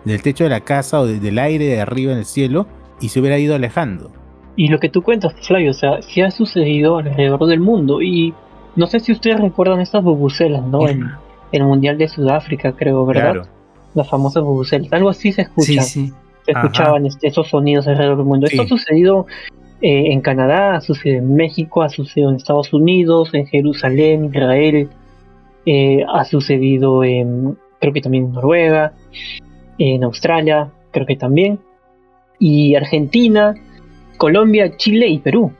del 0.03 0.21
techo 0.21 0.43
de 0.43 0.49
la 0.49 0.61
casa 0.61 0.99
o 0.99 1.07
del 1.07 1.39
aire 1.39 1.65
de 1.65 1.81
arriba 1.81 2.11
en 2.11 2.19
el 2.19 2.25
cielo 2.25 2.67
y 3.01 3.09
se 3.09 3.19
hubiera 3.19 3.37
ido 3.37 3.55
alejando. 3.55 4.11
Y 4.55 4.69
lo 4.69 4.79
que 4.79 4.89
tú 4.89 5.01
cuentas, 5.01 5.33
Flavio, 5.41 5.71
o 5.71 5.73
sea, 5.73 6.01
sí 6.01 6.21
ha 6.21 6.31
sucedido 6.31 6.97
alrededor 6.97 7.45
del 7.47 7.59
mundo 7.59 8.01
y 8.01 8.33
no 8.75 8.87
sé 8.87 8.99
si 8.99 9.11
ustedes 9.11 9.39
recuerdan 9.39 9.81
estas 9.81 10.03
bubucelas, 10.03 10.63
¿no? 10.65 10.87
En 10.87 11.17
el 11.51 11.63
Mundial 11.63 11.97
de 11.97 12.07
Sudáfrica, 12.07 12.73
creo, 12.73 13.05
¿verdad? 13.05 13.47
Las 13.93 14.09
famosas 14.09 14.43
bubucelas. 14.43 14.91
Algo 14.93 15.09
así 15.09 15.31
se 15.31 15.43
escucha. 15.43 15.81
Sí, 15.81 16.05
sí 16.07 16.13
se 16.45 16.51
escuchaban 16.51 17.05
este, 17.05 17.27
esos 17.27 17.47
sonidos 17.47 17.87
alrededor 17.87 18.17
del 18.17 18.25
mundo. 18.25 18.47
Esto 18.47 18.61
ha 18.61 18.67
sucedido 18.67 19.25
eh, 19.81 20.11
en 20.11 20.21
Canadá, 20.21 20.75
ha 20.75 20.81
sucedido 20.81 21.19
en 21.19 21.35
México, 21.35 21.81
ha 21.81 21.89
sucedido 21.89 22.29
en 22.29 22.37
Estados 22.37 22.73
Unidos, 22.73 23.33
en 23.33 23.45
Jerusalén, 23.45 24.25
Israel, 24.25 24.89
eh, 25.65 26.03
ha 26.07 26.23
sucedido 26.25 27.03
en, 27.03 27.57
creo 27.79 27.93
que 27.93 28.01
también 28.01 28.25
en 28.25 28.33
Noruega, 28.33 28.93
en 29.77 30.03
Australia, 30.03 30.71
creo 30.91 31.05
que 31.05 31.15
también, 31.17 31.59
y 32.39 32.75
Argentina, 32.75 33.55
Colombia, 34.17 34.77
Chile 34.77 35.07
y 35.07 35.19
Perú. 35.19 35.51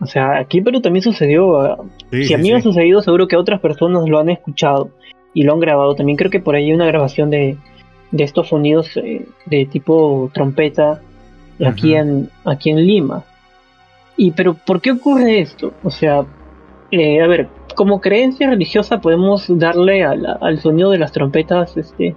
O 0.00 0.06
sea, 0.06 0.38
aquí 0.38 0.58
en 0.58 0.64
Perú 0.64 0.80
también 0.80 1.02
sucedió. 1.02 1.60
Ah, 1.60 1.78
si 2.10 2.34
a 2.34 2.38
mí 2.38 2.50
me 2.50 2.56
ha 2.56 2.60
sucedido, 2.60 3.00
seguro 3.00 3.28
que 3.28 3.36
otras 3.36 3.60
personas 3.60 4.06
lo 4.08 4.18
han 4.18 4.28
escuchado 4.28 4.90
y 5.32 5.42
lo 5.42 5.54
han 5.54 5.60
grabado. 5.60 5.94
También 5.94 6.16
creo 6.16 6.30
que 6.30 6.40
por 6.40 6.54
ahí 6.54 6.66
hay 6.66 6.74
una 6.74 6.86
grabación 6.86 7.30
de, 7.30 7.56
de 8.10 8.24
estos 8.24 8.48
sonidos 8.48 8.96
eh, 8.96 9.26
de 9.46 9.66
tipo 9.66 10.30
trompeta 10.34 11.00
aquí, 11.64 11.94
en, 11.94 12.30
aquí 12.44 12.70
en 12.70 12.86
Lima. 12.86 13.24
Y 14.16 14.30
pero 14.32 14.54
¿por 14.54 14.80
qué 14.80 14.92
ocurre 14.92 15.40
esto? 15.40 15.72
O 15.82 15.90
sea, 15.90 16.24
eh, 16.90 17.20
a 17.20 17.26
ver, 17.26 17.48
como 17.74 18.00
creencia 18.00 18.48
religiosa 18.48 19.00
podemos 19.00 19.46
darle 19.48 20.04
al 20.04 20.58
sonido 20.58 20.90
de 20.90 20.98
las 20.98 21.12
trompetas 21.12 21.76
este, 21.76 22.16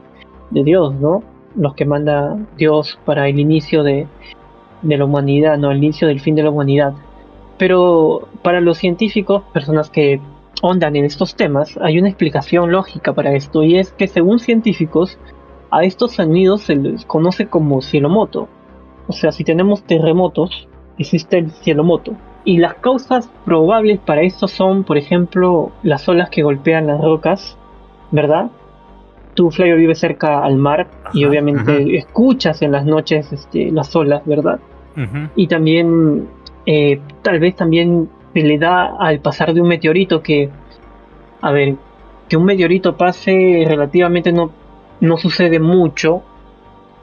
de 0.50 0.64
Dios, 0.64 0.96
¿no? 0.96 1.24
Los 1.56 1.76
que 1.76 1.86
manda 1.86 2.38
Dios 2.58 3.00
para 3.06 3.28
el 3.28 3.40
inicio 3.40 3.84
de, 3.84 4.08
de 4.82 4.98
la 4.98 5.06
humanidad, 5.06 5.58
¿no? 5.58 5.72
El 5.72 5.78
inicio 5.78 6.08
del 6.08 6.22
fin 6.22 6.36
de 6.36 6.44
la 6.44 6.52
humanidad. 6.52 6.94
Pero 7.58 8.30
para 8.42 8.62
los 8.62 8.78
científicos, 8.78 9.44
personas 9.54 9.90
que 9.90 10.22
ondan 10.62 10.96
en 10.96 11.06
estos 11.06 11.36
temas, 11.36 11.78
hay 11.82 12.00
una 12.00 12.10
explicación 12.10 12.72
lógica 12.72 13.14
para 13.14 13.34
esto 13.34 13.64
y 13.64 13.78
es 13.78 13.92
que 13.92 14.08
según 14.08 14.40
científicos, 14.40 15.18
a 15.72 15.84
estos 15.84 16.14
sonidos 16.14 16.62
se 16.62 16.76
les 16.76 17.06
conoce 17.06 17.48
como 17.48 17.82
cielomoto. 17.82 18.48
O 19.10 19.14
sea, 19.14 19.32
si 19.32 19.44
tenemos 19.44 19.84
terremotos, 19.84 20.68
existe 20.98 21.40
el 21.40 21.52
cielomoto. 21.52 22.14
Y 22.46 22.58
las 22.58 22.76
causas 22.76 23.30
probables 23.44 24.00
para 24.00 24.22
esto 24.22 24.48
son, 24.48 24.84
por 24.84 24.98
ejemplo, 24.98 25.72
las 25.84 26.08
olas 26.08 26.30
que 26.30 26.44
golpean 26.44 26.88
las 26.88 27.02
rocas, 27.02 27.58
¿verdad? 28.12 28.50
Tú, 29.34 29.52
Flavio, 29.52 29.76
vives 29.76 30.00
cerca 30.00 30.44
al 30.44 30.56
mar 30.56 30.88
y 31.14 31.26
obviamente 31.26 31.98
escuchas 31.98 32.62
en 32.62 32.72
las 32.72 32.86
noches 32.86 33.34
este, 33.34 33.72
las 33.72 33.94
olas, 33.96 34.22
¿verdad? 34.26 34.60
Y 35.36 35.48
también, 35.48 36.28
eh, 36.66 37.00
tal 37.22 37.40
vez 37.40 37.56
también 37.56 38.10
se 38.34 38.42
le 38.42 38.58
da 38.58 38.96
al 39.00 39.20
pasar 39.20 39.54
de 39.54 39.62
un 39.62 39.68
meteorito 39.68 40.22
que, 40.22 40.50
a 41.42 41.52
ver, 41.52 41.76
que 42.28 42.38
un 42.38 42.46
meteorito 42.46 42.98
pase 42.98 43.64
relativamente 43.66 44.32
no 44.32 44.52
no 45.00 45.18
sucede 45.18 45.60
mucho. 45.60 46.24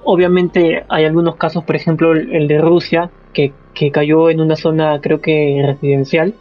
Obviamente 0.08 0.84
hay 0.88 1.04
algunos 1.04 1.34
casos, 1.34 1.64
por 1.64 1.74
ejemplo 1.74 2.12
el, 2.12 2.46
de 2.46 2.58
Rusia, 2.60 3.10
que, 3.32 3.52
cayó 3.92 4.30
en 4.30 4.40
una 4.40 4.54
zona 4.54 5.00
creo 5.00 5.20
que 5.20 5.60
residencial, 5.66 6.34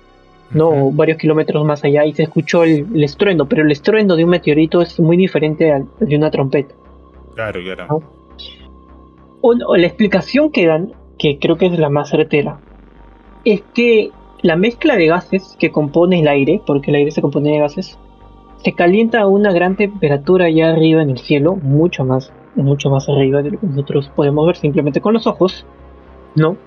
no 0.52 0.92
varios 0.92 1.18
kilómetros 1.18 1.66
más 1.66 1.84
allá, 1.84 2.06
y 2.06 2.14
se 2.14 2.24
escuchó 2.24 2.64
el, 2.64 3.04
estruendo, 3.04 3.48
pero 3.48 3.64
el 3.64 3.72
estruendo 3.72 4.16
de 4.16 4.24
un 4.24 4.30
meteorito 4.30 4.84
es 4.84 5.00
muy 5.00 5.18
diferente 5.18 5.72
al 5.74 5.88
de 6.00 6.16
una 6.16 6.30
trompeta. 6.30 6.76
Claro, 7.34 7.60
claro. 7.64 8.04
O, 9.42 9.76
la 9.76 9.88
explicación 9.88 10.52
que 10.52 10.68
dan, 10.68 10.94
que 11.18 11.40
creo 11.40 11.58
que 11.58 11.66
es 11.66 11.80
la 11.80 11.90
más 11.90 12.12
certera, 12.12 12.60
es 13.46 13.64
que 13.74 14.12
la 14.44 14.56
mezcla 14.56 14.96
de 14.96 15.08
gases 15.08 15.58
que 15.60 15.72
compone 15.72 16.20
el 16.20 16.28
aire, 16.28 16.62
porque 16.68 16.92
el 16.92 16.98
aire 16.98 17.10
se 17.10 17.22
compone 17.22 17.50
de 17.50 17.60
gases, 17.60 17.98
se 18.58 18.74
calienta 18.74 19.22
a 19.22 19.28
una 19.28 19.52
gran 19.52 19.76
temperatura 19.76 20.46
allá 20.46 20.70
arriba 20.70 21.02
en 21.02 21.10
el 21.10 21.18
cielo, 21.18 21.56
mucho 21.56 22.06
más, 22.06 22.32
mucho 22.56 22.90
más 22.90 23.08
arriba 23.10 23.42
de 23.42 23.52
lo 23.52 23.60
que 23.60 23.68
nosotros 23.68 24.12
podemos 24.16 24.46
ver 24.48 24.56
simplemente 24.56 25.02
con 25.02 25.14
los 25.14 25.28
ojos, 25.28 25.66
¿no? 26.36 26.58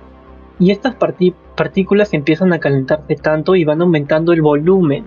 Y 0.58 0.70
estas 0.70 0.96
partículas 0.96 2.12
empiezan 2.14 2.52
a 2.52 2.58
calentarse 2.58 3.14
tanto 3.16 3.54
y 3.54 3.64
van 3.64 3.80
aumentando 3.80 4.32
el 4.32 4.42
volumen, 4.42 5.04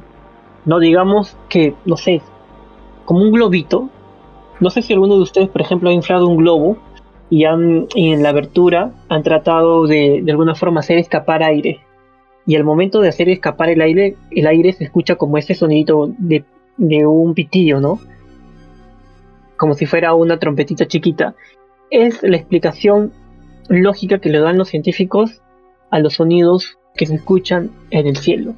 ¿no? 0.65 0.79
Digamos 0.79 1.37
que, 1.49 1.75
no 1.85 1.97
sé, 1.97 2.21
como 3.05 3.21
un 3.21 3.31
globito. 3.31 3.89
No 4.59 4.69
sé 4.69 4.81
si 4.81 4.93
alguno 4.93 5.15
de 5.15 5.21
ustedes, 5.21 5.49
por 5.49 5.61
ejemplo, 5.61 5.89
ha 5.89 5.93
inflado 5.93 6.27
un 6.27 6.37
globo 6.37 6.77
y, 7.29 7.43
en 7.45 8.23
la 8.23 8.29
abertura 8.29 8.91
han 9.09 9.23
tratado 9.23 9.87
de, 9.87 10.21
de 10.23 10.31
alguna 10.31 10.55
forma 10.55 10.79
hacer 10.79 10.97
escapar 10.97 11.43
aire. 11.43 11.81
Y 12.45 12.55
al 12.55 12.63
momento 12.63 13.01
de 13.01 13.09
hacer 13.09 13.29
escapar 13.29 13.69
el 13.69 13.81
aire, 13.81 14.15
el 14.31 14.47
aire 14.47 14.71
se 14.73 14.85
escucha 14.85 15.15
como 15.15 15.37
ese 15.37 15.53
sonidito 15.53 16.11
de 16.17 16.45
de 16.81 17.05
un 17.05 17.33
pitillo, 17.33 17.79
¿no? 17.79 17.99
Como 19.61 19.75
si 19.75 19.85
fuera 19.85 20.15
una 20.15 20.39
trompetita 20.39 20.87
chiquita. 20.87 21.35
Es 21.91 22.23
la 22.23 22.35
explicación 22.35 23.13
lógica 23.69 24.17
que 24.17 24.29
le 24.29 24.39
dan 24.39 24.57
los 24.57 24.69
científicos 24.69 25.39
a 25.91 25.99
los 25.99 26.15
sonidos 26.15 26.79
que 26.95 27.05
se 27.05 27.13
escuchan 27.13 27.69
en 27.91 28.07
el 28.07 28.17
cielo. 28.17 28.55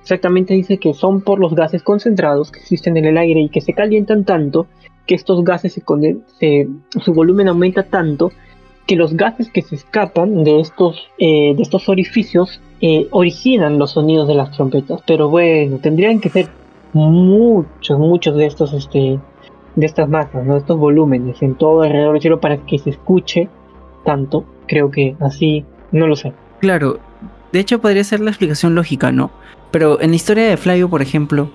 Exactamente 0.00 0.54
dice 0.54 0.78
que 0.78 0.94
son 0.94 1.20
por 1.20 1.38
los 1.38 1.54
gases 1.54 1.82
concentrados 1.82 2.50
que 2.50 2.60
existen 2.60 2.96
en 2.96 3.04
el 3.04 3.18
aire 3.18 3.42
y 3.42 3.50
que 3.50 3.60
se 3.60 3.74
calientan 3.74 4.24
tanto 4.24 4.66
que 5.06 5.16
estos 5.16 5.44
gases 5.44 5.74
se, 5.74 6.68
su 7.04 7.12
volumen 7.12 7.48
aumenta 7.48 7.82
tanto 7.82 8.32
que 8.86 8.96
los 8.96 9.18
gases 9.18 9.50
que 9.50 9.60
se 9.60 9.74
escapan 9.74 10.44
de 10.44 10.60
estos, 10.60 11.10
eh, 11.18 11.54
de 11.56 11.62
estos 11.62 11.90
orificios 11.90 12.62
eh, 12.80 13.06
originan 13.10 13.78
los 13.78 13.90
sonidos 13.90 14.26
de 14.26 14.34
las 14.34 14.52
trompetas. 14.52 15.02
Pero 15.06 15.28
bueno, 15.28 15.76
tendrían 15.76 16.20
que 16.20 16.30
ser 16.30 16.48
muchos, 16.94 17.98
muchos 17.98 18.34
de 18.34 18.46
estos, 18.46 18.72
este, 18.72 19.20
de 19.78 19.86
estas 19.86 20.08
masas, 20.08 20.44
¿no? 20.44 20.56
estos 20.56 20.76
volúmenes 20.76 21.40
en 21.40 21.54
todo 21.54 21.82
alrededor 21.82 22.14
del 22.14 22.22
cielo 22.22 22.40
para 22.40 22.56
que 22.58 22.78
se 22.78 22.90
escuche 22.90 23.48
tanto. 24.04 24.44
Creo 24.66 24.90
que 24.90 25.16
así, 25.20 25.64
no 25.92 26.08
lo 26.08 26.16
sé. 26.16 26.32
Claro, 26.60 26.98
de 27.52 27.60
hecho 27.60 27.80
podría 27.80 28.02
ser 28.02 28.20
la 28.20 28.30
explicación 28.30 28.74
lógica, 28.74 29.12
¿no? 29.12 29.30
Pero 29.70 30.00
en 30.00 30.10
la 30.10 30.16
historia 30.16 30.48
de 30.48 30.56
Flavio, 30.56 30.88
por 30.90 31.00
ejemplo, 31.00 31.50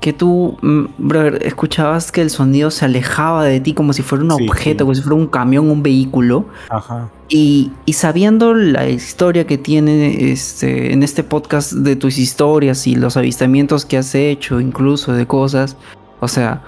que 0.00 0.14
tú, 0.14 0.56
mm, 0.62 0.84
brother, 0.96 1.46
escuchabas 1.46 2.10
que 2.10 2.22
el 2.22 2.30
sonido 2.30 2.70
se 2.70 2.86
alejaba 2.86 3.44
de 3.44 3.60
ti 3.60 3.74
como 3.74 3.92
si 3.92 4.00
fuera 4.00 4.24
un 4.24 4.30
objeto, 4.30 4.84
como 4.84 4.94
si 4.94 5.02
fuera 5.02 5.16
un 5.16 5.26
camión, 5.26 5.70
un 5.70 5.82
vehículo. 5.82 6.46
Ajá. 6.70 7.10
Y, 7.28 7.72
y, 7.84 7.92
sabiendo 7.92 8.54
la 8.54 8.88
historia 8.88 9.46
que 9.46 9.58
tiene 9.58 10.30
este, 10.32 10.94
en 10.94 11.02
este 11.02 11.22
podcast 11.22 11.72
de 11.72 11.96
tus 11.96 12.16
historias 12.16 12.86
y 12.86 12.94
los 12.94 13.18
avistamientos 13.18 13.84
que 13.84 13.98
has 13.98 14.14
hecho, 14.14 14.60
incluso 14.60 15.12
de 15.12 15.26
cosas, 15.26 15.76
o 16.20 16.28
sea, 16.28 16.62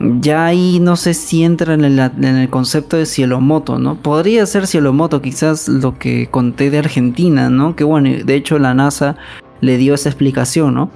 ya 0.00 0.46
ahí 0.46 0.80
no 0.80 0.96
sé 0.96 1.14
si 1.14 1.44
entra 1.44 1.74
en 1.74 1.84
el, 1.84 2.50
concepto 2.50 2.96
de 2.96 3.06
cielomoto, 3.06 3.78
¿no? 3.78 3.96
Podría 3.96 4.46
ser 4.46 4.66
cielomoto, 4.66 5.22
quizás 5.22 5.68
lo 5.68 5.98
que 5.98 6.28
conté 6.30 6.70
de 6.70 6.78
Argentina, 6.78 7.50
¿no? 7.50 7.76
Que 7.76 7.84
bueno, 7.84 8.10
de 8.24 8.34
hecho 8.34 8.58
la 8.58 8.74
NASA 8.74 9.16
le 9.60 9.76
dio 9.76 9.94
esa 9.94 10.08
explicación, 10.08 10.74
¿no? 10.74 10.90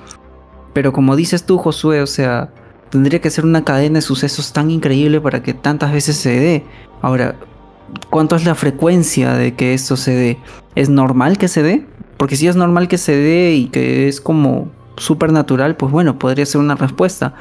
Pero 0.72 0.92
como 0.92 1.16
dices 1.16 1.44
tú, 1.44 1.58
Josué, 1.58 2.02
o 2.02 2.06
sea, 2.06 2.50
tendría 2.90 3.20
que 3.20 3.30
ser 3.30 3.44
una 3.44 3.64
cadena 3.64 3.98
de 3.98 4.02
sucesos 4.02 4.52
tan 4.52 4.70
increíble 4.70 5.20
para 5.20 5.42
que 5.42 5.54
tantas 5.54 5.92
veces 5.92 6.16
se 6.16 6.38
dé. 6.38 6.64
Ahora, 7.02 7.36
¿cuánto 8.10 8.36
es 8.36 8.44
la 8.44 8.54
frecuencia 8.54 9.34
de 9.34 9.54
que 9.54 9.74
esto 9.74 9.96
se 9.96 10.14
dé? 10.14 10.38
¿Es 10.74 10.88
normal 10.88 11.38
que 11.38 11.48
se 11.48 11.62
dé? 11.62 11.86
Porque 12.16 12.36
si 12.36 12.48
es 12.48 12.56
normal 12.56 12.88
que 12.88 12.98
se 12.98 13.16
dé 13.16 13.54
y 13.54 13.66
que 13.66 14.08
es 14.08 14.20
como 14.20 14.68
súper 14.96 15.32
natural, 15.32 15.76
pues 15.76 15.92
bueno, 15.92 16.18
podría 16.18 16.44
ser 16.46 16.60
una 16.60 16.74
respuesta. 16.74 17.34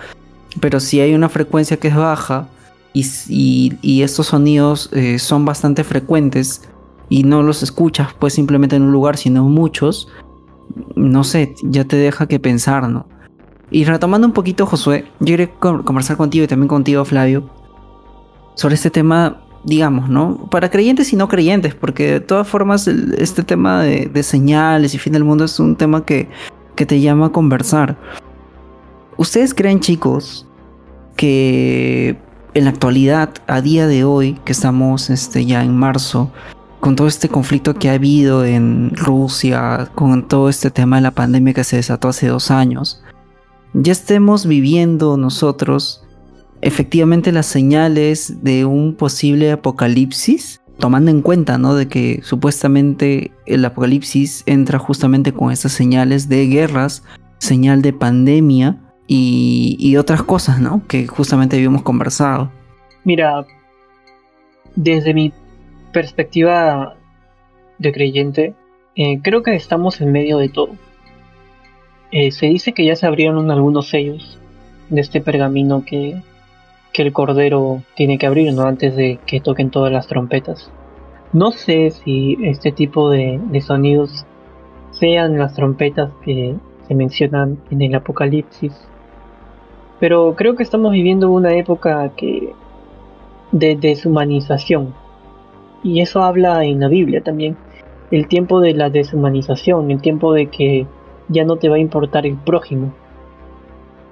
Pero 0.60 0.80
si 0.80 1.00
hay 1.00 1.14
una 1.14 1.30
frecuencia 1.30 1.78
que 1.78 1.90
es 1.90 1.96
baja 1.96 2.48
y, 2.94 4.02
estos 4.02 4.28
sonidos 4.28 4.90
eh, 4.94 5.20
son 5.20 5.46
bastante 5.46 5.84
frecuentes 5.84 6.68
y 7.10 7.24
no 7.24 7.44
los 7.44 7.64
escuchas 7.64 8.14
pues 8.18 8.34
simplemente 8.34 8.76
en 8.76 8.84
un 8.84 8.92
lugar, 8.92 9.18
sino 9.18 9.44
muchos, 9.44 10.08
no 10.96 11.24
sé, 11.24 11.56
ya 11.64 11.86
te 11.86 11.96
deja 11.96 12.28
que 12.28 12.40
pensar, 12.40 12.90
¿no? 12.90 13.08
Y 13.70 13.84
retomando 13.84 14.28
un 14.28 14.34
poquito, 14.34 14.66
Josué, 14.66 15.06
yo 15.20 15.26
quería 15.38 15.52
conversar 15.60 16.18
contigo 16.18 16.46
y 16.46 16.48
también 16.48 16.70
contigo, 16.70 17.04
Flavio, 17.04 17.50
sobre 18.56 18.76
este 18.76 18.90
tema, 18.90 19.42
digamos, 19.66 20.10
¿no? 20.10 20.48
Para 20.50 20.70
creyentes 20.70 21.12
y 21.12 21.18
no 21.18 21.28
creyentes, 21.28 21.76
porque 21.76 22.14
de 22.14 22.20
todas 22.22 22.48
formas 22.48 22.88
este 22.88 23.44
tema 23.44 23.82
de, 23.84 24.24
señales 24.24 24.94
y 24.94 24.98
fin 24.98 25.14
del 25.14 25.26
mundo 25.26 25.44
es 25.44 25.60
un 25.60 25.76
tema 25.76 26.06
que, 26.06 26.30
que 26.76 26.86
te 26.86 27.02
llama 27.02 27.28
a 27.28 27.32
conversar. 27.32 27.98
¿Ustedes 29.18 29.54
creen, 29.54 29.82
chicos, 29.82 30.47
que 31.18 32.16
en 32.54 32.64
la 32.64 32.70
actualidad, 32.70 33.30
a 33.48 33.62
día 33.62 33.88
de 33.88 34.06
hoy, 34.06 34.40
que 34.46 34.54
estamos 34.54 35.10
este, 35.10 35.46
ya 35.46 35.64
en 35.64 35.76
marzo, 35.76 36.32
con 36.80 36.96
todo 36.96 37.08
este 37.08 37.28
conflicto 37.28 37.74
que 37.74 37.90
ha 37.90 37.94
habido 37.94 38.46
en 38.46 38.96
Rusia, 38.96 39.90
con 39.96 40.28
todo 40.28 40.48
este 40.48 40.72
tema 40.72 40.96
de 40.96 41.02
la 41.02 41.12
pandemia 41.12 41.54
que 41.54 41.64
se 41.64 41.76
desató 41.76 42.08
hace 42.08 42.28
dos 42.28 42.52
años, 42.52 43.04
ya 43.74 43.92
estemos 43.92 44.46
viviendo 44.46 45.18
nosotros 45.18 46.04
efectivamente 46.62 47.32
las 47.32 47.46
señales 47.46 48.44
de 48.44 48.66
un 48.66 48.96
posible 48.96 49.52
apocalipsis, 49.52 50.62
tomando 50.80 51.12
en 51.12 51.22
cuenta, 51.22 51.58
¿no? 51.58 51.76
De 51.76 51.88
que 51.88 52.22
supuestamente 52.24 53.32
el 53.46 53.66
apocalipsis 53.66 54.44
entra 54.46 54.80
justamente 54.80 55.34
con 55.34 55.52
estas 55.52 55.74
señales 55.74 56.30
de 56.30 56.48
guerras, 56.48 57.04
señal 57.40 57.82
de 57.82 57.94
pandemia 57.94 58.78
y, 59.08 59.96
otras 59.98 60.22
cosas, 60.24 60.60
¿no? 60.60 60.82
Que 60.88 61.08
justamente 61.08 61.56
habíamos 61.56 61.82
conversado. 61.82 62.52
Mira, 63.04 63.46
desde 64.76 65.14
mi 65.14 65.32
perspectiva 65.94 66.96
de 67.78 67.92
creyente, 67.92 68.54
eh, 68.96 69.20
creo 69.22 69.44
que 69.44 69.56
estamos 69.56 70.02
en 70.02 70.12
medio 70.12 70.38
de 70.38 70.50
todo. 70.50 70.72
Eh, 72.12 72.32
se 72.32 72.48
dice 72.48 72.74
que 72.74 72.86
ya 72.86 72.96
se 72.96 73.08
abrieron 73.08 73.50
algunos 73.52 73.90
sellos 73.90 74.40
de 74.90 75.02
este 75.02 75.22
pergamino 75.22 75.84
que, 75.86 76.22
que 76.94 77.02
el 77.02 77.14
Cordero 77.14 77.82
tiene 77.96 78.18
que 78.18 78.28
abrir 78.28 78.54
¿no? 78.54 78.64
antes 78.64 78.96
de 78.96 79.20
que 79.26 79.40
toquen 79.40 79.72
todas 79.72 79.92
las 79.92 80.08
trompetas. 80.08 80.72
No 81.34 81.52
sé 81.52 81.92
si 81.92 82.38
este 82.44 82.72
tipo 82.72 83.10
de 83.10 83.62
sonidos 83.66 84.26
sean 84.92 85.38
las 85.38 85.54
trompetas 85.54 86.10
que 86.24 86.56
se 86.88 86.96
mencionan 86.96 87.60
en 87.70 87.82
el 87.82 87.96
Apocalipsis, 87.96 88.74
pero 90.00 90.36
creo 90.36 90.56
que 90.56 90.64
estamos 90.64 90.92
viviendo 90.92 91.32
una 91.32 91.54
época 91.56 92.12
que 92.16 92.54
de 93.52 93.76
deshumanización 93.76 94.94
y 95.84 96.02
eso 96.02 96.22
habla 96.22 96.66
en 96.66 96.80
la 96.80 96.88
Biblia 96.88 97.22
también. 97.22 97.58
El 98.12 98.28
tiempo 98.28 98.60
de 98.60 98.74
la 98.74 98.90
deshumanización, 98.90 99.92
el 99.92 100.02
tiempo 100.02 100.34
de 100.34 100.48
que 100.48 100.88
ya 101.28 101.44
no 101.44 101.58
te 101.58 101.70
va 101.70 101.76
a 101.76 101.80
importar 101.80 102.26
el 102.26 102.36
prójimo. 102.36 102.94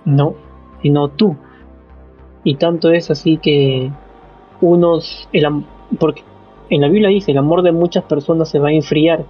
No, 0.03 0.35
sino 0.81 1.09
tú. 1.09 1.35
Y 2.43 2.55
tanto 2.55 2.91
es 2.91 3.09
así 3.09 3.37
que 3.37 3.91
unos, 4.61 5.27
el, 5.33 5.45
porque 5.99 6.23
en 6.69 6.81
la 6.81 6.87
Biblia 6.87 7.09
dice, 7.09 7.31
el 7.31 7.37
amor 7.37 7.61
de 7.61 7.71
muchas 7.71 8.03
personas 8.03 8.49
se 8.49 8.59
va 8.59 8.69
a 8.69 8.73
enfriar 8.73 9.25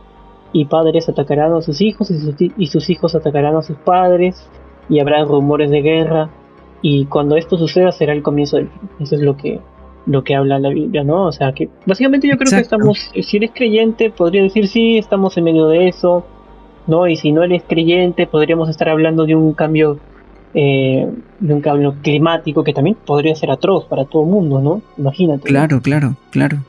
y 0.51 0.65
padres 0.65 1.09
atacarán 1.09 1.53
a 1.53 1.61
sus 1.61 1.81
hijos 1.81 2.11
y 2.11 2.19
sus, 2.19 2.35
y 2.39 2.67
sus 2.67 2.89
hijos 2.89 3.15
atacarán 3.15 3.55
a 3.55 3.61
sus 3.61 3.77
padres 3.77 4.49
y 4.89 4.99
habrá 4.99 5.23
rumores 5.23 5.69
de 5.69 5.81
guerra 5.81 6.29
y 6.81 7.05
cuando 7.05 7.37
esto 7.37 7.57
suceda 7.57 7.91
será 7.91 8.13
el 8.13 8.21
comienzo 8.21 8.57
del 8.57 8.69
fin. 8.69 8.89
Eso 8.99 9.15
es 9.15 9.21
lo 9.21 9.37
que 9.37 9.59
lo 10.05 10.23
que 10.23 10.35
habla 10.35 10.59
la 10.59 10.69
Biblia, 10.69 11.03
¿no? 11.03 11.25
O 11.25 11.31
sea, 11.31 11.51
que 11.53 11.69
básicamente 11.85 12.27
yo 12.27 12.37
creo 12.37 12.51
que 12.51 12.59
estamos, 12.59 13.09
si 13.21 13.37
eres 13.37 13.51
creyente, 13.53 14.11
podría 14.11 14.43
decir 14.43 14.67
sí, 14.67 14.97
estamos 14.97 15.35
en 15.37 15.45
medio 15.45 15.67
de 15.67 15.87
eso, 15.87 16.25
¿no? 16.87 17.07
Y 17.07 17.15
si 17.15 17.31
no 17.31 17.43
eres 17.43 17.63
creyente, 17.67 18.27
podríamos 18.27 18.69
estar 18.69 18.89
hablando 18.89 19.25
de 19.25 19.35
un 19.35 19.53
cambio, 19.53 19.97
eh, 20.53 21.09
de 21.39 21.53
un 21.53 21.61
cambio 21.61 21.95
climático 22.01 22.63
que 22.63 22.73
también 22.73 22.95
podría 23.05 23.35
ser 23.35 23.49
atroz 23.51 23.85
para 23.85 24.05
todo 24.05 24.23
el 24.23 24.29
mundo, 24.29 24.61
¿no? 24.61 24.81
Imagínate. 24.97 25.43
Claro, 25.43 25.81
claro, 25.81 26.15
claro. 26.29 26.59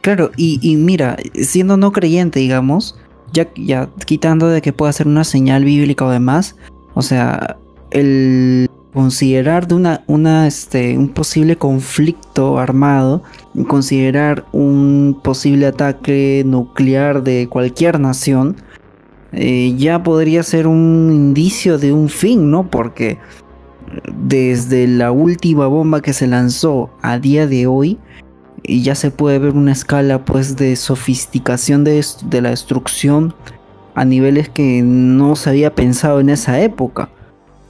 Claro, 0.00 0.30
y, 0.36 0.58
y 0.62 0.76
mira, 0.76 1.16
siendo 1.34 1.76
no 1.76 1.92
creyente, 1.92 2.40
digamos, 2.40 2.98
ya, 3.32 3.48
ya 3.54 3.90
quitando 4.06 4.48
de 4.48 4.62
que 4.62 4.72
pueda 4.72 4.92
ser 4.92 5.06
una 5.06 5.24
señal 5.24 5.64
bíblica 5.64 6.06
o 6.06 6.10
demás, 6.10 6.56
o 6.94 7.02
sea, 7.02 7.58
el 7.90 8.66
considerar 8.92 9.68
de 9.68 9.74
una, 10.06 10.46
este, 10.46 10.98
un 10.98 11.08
posible 11.08 11.56
conflicto 11.56 12.58
armado, 12.58 13.22
considerar 13.68 14.46
un 14.52 15.20
posible 15.22 15.66
ataque 15.66 16.42
nuclear 16.44 17.22
de 17.22 17.48
cualquier 17.48 18.00
nación, 18.00 18.56
eh, 19.32 19.74
ya 19.76 20.02
podría 20.02 20.42
ser 20.42 20.66
un 20.66 21.12
indicio 21.12 21.78
de 21.78 21.92
un 21.92 22.08
fin, 22.08 22.50
¿no? 22.50 22.68
Porque 22.68 23.18
desde 24.12 24.86
la 24.88 25.12
última 25.12 25.66
bomba 25.66 26.00
que 26.00 26.12
se 26.12 26.26
lanzó 26.26 26.90
a 27.02 27.18
día 27.18 27.46
de 27.46 27.66
hoy, 27.66 27.98
ya 28.64 28.94
se 28.94 29.10
puede 29.10 29.38
ver 29.38 29.52
una 29.52 29.72
escala 29.72 30.24
pues 30.24 30.56
de 30.56 30.76
sofisticación 30.76 31.84
de 31.84 32.40
la 32.40 32.50
destrucción 32.50 33.34
a 33.94 34.04
niveles 34.04 34.48
que 34.48 34.82
no 34.82 35.34
se 35.34 35.50
había 35.50 35.74
pensado 35.74 36.20
en 36.20 36.28
esa 36.28 36.60
época 36.60 37.08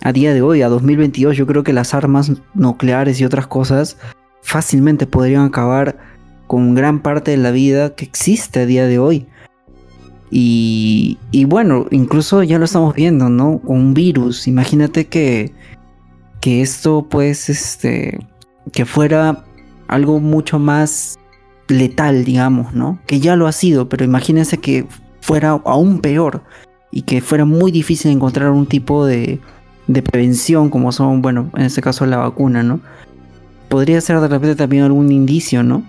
a 0.02 0.12
día 0.12 0.32
de 0.32 0.42
hoy, 0.42 0.62
a 0.62 0.68
2022, 0.68 1.36
yo 1.36 1.46
creo 1.46 1.62
que 1.62 1.72
las 1.72 1.94
armas 1.94 2.32
nucleares 2.54 3.20
y 3.20 3.24
otras 3.24 3.46
cosas 3.46 3.96
fácilmente 4.42 5.06
podrían 5.06 5.44
acabar 5.44 5.98
con 6.46 6.74
gran 6.74 7.00
parte 7.00 7.30
de 7.30 7.36
la 7.36 7.50
vida 7.50 7.94
que 7.94 8.04
existe 8.04 8.60
a 8.60 8.66
día 8.66 8.86
de 8.86 8.98
hoy. 8.98 9.26
Y, 10.30 11.18
y 11.30 11.44
bueno, 11.44 11.86
incluso 11.90 12.42
ya 12.42 12.58
lo 12.58 12.64
estamos 12.64 12.94
viendo, 12.94 13.28
¿no? 13.28 13.60
Con 13.60 13.76
un 13.76 13.94
virus. 13.94 14.46
Imagínate 14.46 15.06
que, 15.06 15.52
que 16.40 16.62
esto, 16.62 17.06
pues, 17.08 17.48
este, 17.48 18.18
que 18.72 18.86
fuera 18.86 19.44
algo 19.88 20.20
mucho 20.20 20.58
más 20.58 21.18
letal, 21.68 22.24
digamos, 22.24 22.74
¿no? 22.74 23.00
Que 23.06 23.20
ya 23.20 23.36
lo 23.36 23.46
ha 23.46 23.52
sido, 23.52 23.88
pero 23.88 24.04
imagínense 24.04 24.58
que 24.58 24.86
fuera 25.20 25.50
aún 25.50 26.00
peor 26.00 26.42
y 26.90 27.02
que 27.02 27.20
fuera 27.20 27.44
muy 27.44 27.70
difícil 27.70 28.10
encontrar 28.10 28.50
un 28.50 28.66
tipo 28.66 29.06
de, 29.06 29.40
de 29.86 30.02
prevención, 30.02 30.70
como 30.70 30.92
son, 30.92 31.22
bueno, 31.22 31.50
en 31.56 31.62
este 31.62 31.80
caso 31.80 32.06
la 32.06 32.18
vacuna, 32.18 32.62
¿no? 32.62 32.80
Podría 33.68 34.00
ser 34.00 34.20
de 34.20 34.28
repente 34.28 34.56
también 34.56 34.84
algún 34.84 35.12
indicio, 35.12 35.62
¿no? 35.62 35.82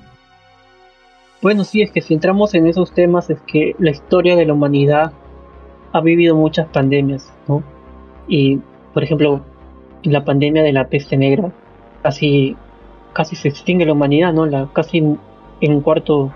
Bueno, 1.41 1.63
sí, 1.63 1.82
es 1.82 1.91
que 1.91 2.01
si 2.01 2.13
entramos 2.13 2.54
en 2.54 2.67
esos 2.67 2.93
temas, 2.93 3.30
es 3.30 3.39
que 3.41 3.75
la 3.80 3.91
historia 3.91 4.36
de 4.36 4.45
la 4.45 4.54
humanidad 4.54 5.12
ha 5.91 6.01
vivido 6.01 6.36
muchas 6.36 6.67
pandemias, 6.67 7.32
¿no? 7.47 7.63
Y, 8.27 8.60
por 8.93 9.04
ejemplo, 9.04 9.41
la 10.04 10.23
pandemia 10.23 10.63
de 10.63 10.71
la 10.71 10.88
peste 10.88 11.17
negra, 11.17 11.51
casi, 12.04 12.56
casi 13.13 13.36
se 13.36 13.47
extingue 13.47 13.86
la 13.86 13.93
humanidad, 13.93 14.34
¿no? 14.34 14.45
La, 14.45 14.69
casi 14.71 14.99
en 14.99 15.71
un 15.73 15.82
cuarto 15.82 16.32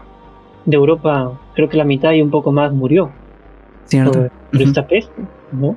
de 0.66 0.76
Europa, 0.76 1.40
creo 1.54 1.70
que 1.70 1.78
la 1.78 1.84
mitad 1.84 2.12
y 2.14 2.22
un 2.22 2.32
poco 2.32 2.52
más 2.52 2.74
murió 2.74 3.12
Cierto. 3.86 4.30
por 4.52 4.62
esta 4.62 4.88
peste, 4.88 5.24
¿no? 5.52 5.76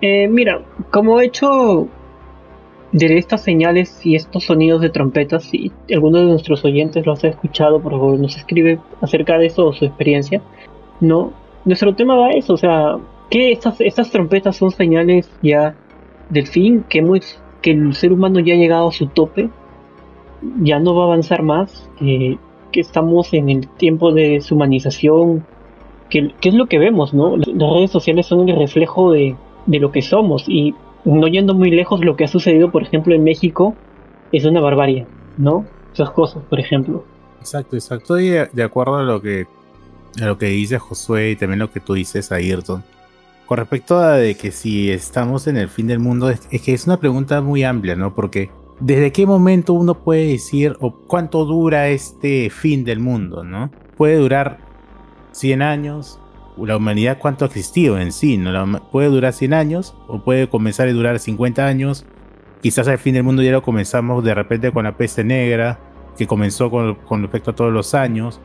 Eh, 0.00 0.28
mira, 0.28 0.62
como 0.90 1.20
he 1.20 1.26
hecho 1.26 1.88
de 2.92 3.18
estas 3.18 3.42
señales 3.42 4.04
y 4.06 4.14
estos 4.14 4.44
sonidos 4.44 4.80
de 4.80 4.90
trompetas, 4.90 5.44
si 5.44 5.72
alguno 5.92 6.18
de 6.18 6.26
nuestros 6.26 6.64
oyentes 6.64 7.04
los 7.04 7.22
ha 7.24 7.28
escuchado, 7.28 7.80
por 7.80 7.92
favor 7.92 8.18
nos 8.18 8.36
escribe 8.36 8.78
acerca 9.00 9.38
de 9.38 9.46
eso 9.46 9.66
o 9.66 9.72
su 9.72 9.84
experiencia, 9.84 10.40
¿no? 11.00 11.32
Nuestro 11.64 11.94
tema 11.94 12.16
va 12.16 12.28
a 12.28 12.30
eso, 12.30 12.54
o 12.54 12.56
sea, 12.56 12.96
que 13.28 13.52
estas, 13.52 13.80
estas 13.80 14.10
trompetas 14.10 14.56
son 14.56 14.70
señales 14.70 15.30
ya 15.42 15.74
del 16.30 16.46
fin, 16.46 16.84
que, 16.88 17.00
hemos, 17.00 17.42
que 17.60 17.72
el 17.72 17.94
ser 17.94 18.12
humano 18.12 18.40
ya 18.40 18.54
ha 18.54 18.58
llegado 18.58 18.88
a 18.88 18.92
su 18.92 19.06
tope, 19.08 19.50
ya 20.62 20.78
no 20.78 20.94
va 20.94 21.02
a 21.02 21.06
avanzar 21.06 21.42
más, 21.42 21.90
que 21.98 22.38
estamos 22.80 23.34
en 23.34 23.50
el 23.50 23.68
tiempo 23.68 24.12
de 24.12 24.30
deshumanización, 24.30 25.44
que, 26.08 26.32
que 26.40 26.48
es 26.48 26.54
lo 26.54 26.66
que 26.66 26.78
vemos, 26.78 27.12
¿no? 27.12 27.36
Las 27.36 27.72
redes 27.74 27.90
sociales 27.90 28.26
son 28.26 28.48
el 28.48 28.56
reflejo 28.56 29.12
de, 29.12 29.36
de 29.68 29.78
lo 29.78 29.92
que 29.92 30.02
somos 30.02 30.44
y 30.48 30.74
no 31.04 31.28
yendo 31.28 31.54
muy 31.54 31.70
lejos, 31.70 32.04
lo 32.04 32.16
que 32.16 32.24
ha 32.24 32.28
sucedido, 32.28 32.70
por 32.70 32.82
ejemplo, 32.82 33.14
en 33.14 33.22
México 33.22 33.76
es 34.32 34.44
una 34.44 34.60
barbarie, 34.60 35.06
¿no? 35.36 35.64
Esas 35.92 36.10
cosas, 36.10 36.42
por 36.48 36.58
ejemplo. 36.58 37.04
Exacto, 37.40 37.76
exacto. 37.76 38.16
Estoy 38.16 38.48
de, 38.52 38.62
acuerdo 38.62 38.96
a 38.96 39.02
lo 39.02 39.22
que 39.22 39.46
a 40.20 40.26
lo 40.26 40.36
que 40.36 40.46
dice 40.46 40.78
Josué 40.78 41.30
y 41.30 41.36
también 41.36 41.60
lo 41.60 41.70
que 41.70 41.80
tú 41.80 41.94
dices, 41.94 42.32
Ayrton. 42.32 42.82
Con 43.46 43.58
respecto 43.58 43.98
a 43.98 44.14
de 44.14 44.34
que 44.34 44.50
si 44.50 44.90
estamos 44.90 45.46
en 45.46 45.56
el 45.56 45.68
fin 45.68 45.86
del 45.86 46.00
mundo, 46.00 46.28
es, 46.28 46.48
es 46.50 46.62
que 46.62 46.74
es 46.74 46.86
una 46.86 46.98
pregunta 46.98 47.40
muy 47.40 47.62
amplia, 47.62 47.94
¿no? 47.94 48.14
Porque 48.14 48.50
¿desde 48.80 49.12
qué 49.12 49.26
momento 49.26 49.74
uno 49.74 49.94
puede 49.94 50.26
decir 50.26 50.76
o 50.80 50.92
cuánto 50.92 51.44
dura 51.44 51.88
este 51.88 52.50
fin 52.50 52.84
del 52.84 53.00
mundo, 53.00 53.44
¿no? 53.44 53.70
Puede 53.96 54.16
durar 54.16 54.58
100 55.32 55.62
años, 55.62 56.20
la 56.66 56.76
humanidad 56.76 57.18
cuánto 57.18 57.44
ha 57.44 57.48
existido 57.48 57.98
en 57.98 58.12
sí, 58.12 58.36
¿no? 58.36 58.90
Puede 58.90 59.08
durar 59.08 59.32
100 59.32 59.54
años 59.54 59.94
o 60.06 60.22
puede 60.22 60.48
comenzar 60.48 60.88
a 60.88 60.92
durar 60.92 61.18
50 61.18 61.66
años. 61.66 62.04
Quizás 62.62 62.86
el 62.88 62.98
fin 62.98 63.14
del 63.14 63.22
mundo 63.22 63.42
ya 63.42 63.52
lo 63.52 63.62
comenzamos 63.62 64.24
de 64.24 64.34
repente 64.34 64.72
con 64.72 64.84
la 64.84 64.96
peste 64.96 65.24
negra, 65.24 65.78
que 66.16 66.26
comenzó 66.26 66.70
con, 66.70 66.96
con 66.96 67.22
respecto 67.22 67.52
a 67.52 67.54
todos 67.54 67.72
los 67.72 67.94
años. 67.94 68.40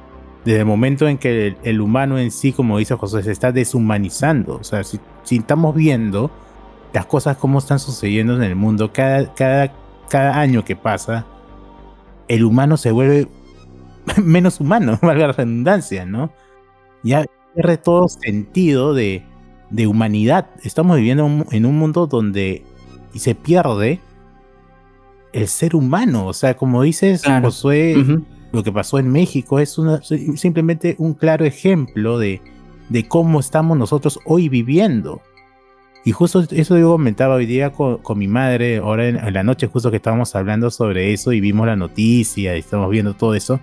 Desde 0.45 0.59
el 0.59 0.65
momento 0.65 1.07
en 1.07 1.17
que 1.17 1.55
el, 1.63 1.81
humano 1.81 2.19
en 2.19 2.29
sí, 2.29 2.51
como 2.51 2.77
dice 2.77 2.95
José, 2.95 3.23
se 3.23 3.31
está 3.31 3.51
deshumanizando. 3.51 4.55
O 4.55 4.63
sea, 4.63 4.83
si, 4.83 4.99
si 5.23 5.37
estamos 5.37 5.73
viendo 5.73 6.29
las 6.93 7.05
cosas 7.05 7.37
como 7.37 7.59
están 7.59 7.79
sucediendo 7.79 8.35
en 8.35 8.43
el 8.43 8.55
mundo, 8.55 8.91
cada, 8.93 9.33
cada, 9.33 9.73
cada 10.09 10.39
año 10.39 10.63
que 10.65 10.75
pasa, 10.75 11.25
el 12.27 12.43
humano 12.43 12.77
se 12.77 12.91
vuelve 12.91 13.27
menos 14.23 14.59
humano, 14.59 14.99
valga 15.01 15.27
la 15.27 15.33
redundancia, 15.33 16.05
¿no? 16.05 16.31
Ya 17.03 17.25
pierde 17.53 17.77
todo 17.77 18.07
sentido 18.07 18.93
de, 18.93 19.23
de 19.69 19.87
humanidad. 19.87 20.47
Estamos 20.63 20.97
viviendo 20.97 21.25
un- 21.25 21.45
en 21.51 21.65
un 21.65 21.77
mundo 21.77 22.07
donde 22.07 22.63
se 23.15 23.35
pierde 23.35 23.99
el 25.33 25.47
ser 25.47 25.75
humano. 25.75 26.27
O 26.27 26.33
sea, 26.33 26.55
como 26.55 26.81
dices, 26.83 27.21
Claro. 27.23 27.45
Josué, 27.47 27.95
lo 28.51 28.63
que 28.63 28.71
pasó 28.71 28.99
en 28.99 29.09
México 29.11 29.59
es 29.59 29.77
una, 29.77 30.01
simplemente 30.03 30.95
un 30.99 31.13
claro 31.13 31.45
ejemplo 31.45 32.19
de, 32.19 32.41
de 32.89 33.07
cómo 33.07 33.39
estamos 33.39 33.77
nosotros 33.77 34.19
hoy 34.25 34.49
viviendo. 34.49 35.21
Y 36.05 36.11
justo 36.11 36.43
eso 36.51 36.77
yo 36.77 36.91
comentaba 36.91 37.35
hoy 37.35 37.45
día 37.45 37.71
con, 37.71 37.97
con 37.99 38.19
mi 38.19 38.27
madre, 38.27 38.77
ahora 38.77 39.07
en, 39.07 39.15
en 39.15 39.33
la 39.33 39.41
noche 39.43 39.67
justo 39.67 39.89
que 39.89 39.97
estábamos 39.97 40.35
hablando 40.35 40.69
sobre 40.69 41.13
eso 41.13 41.31
y 41.31 41.39
vimos 41.39 41.65
la 41.65 41.77
noticia 41.77 42.55
y 42.55 42.59
estamos 42.59 42.89
viendo 42.91 43.13
todo 43.13 43.35
eso. 43.35 43.59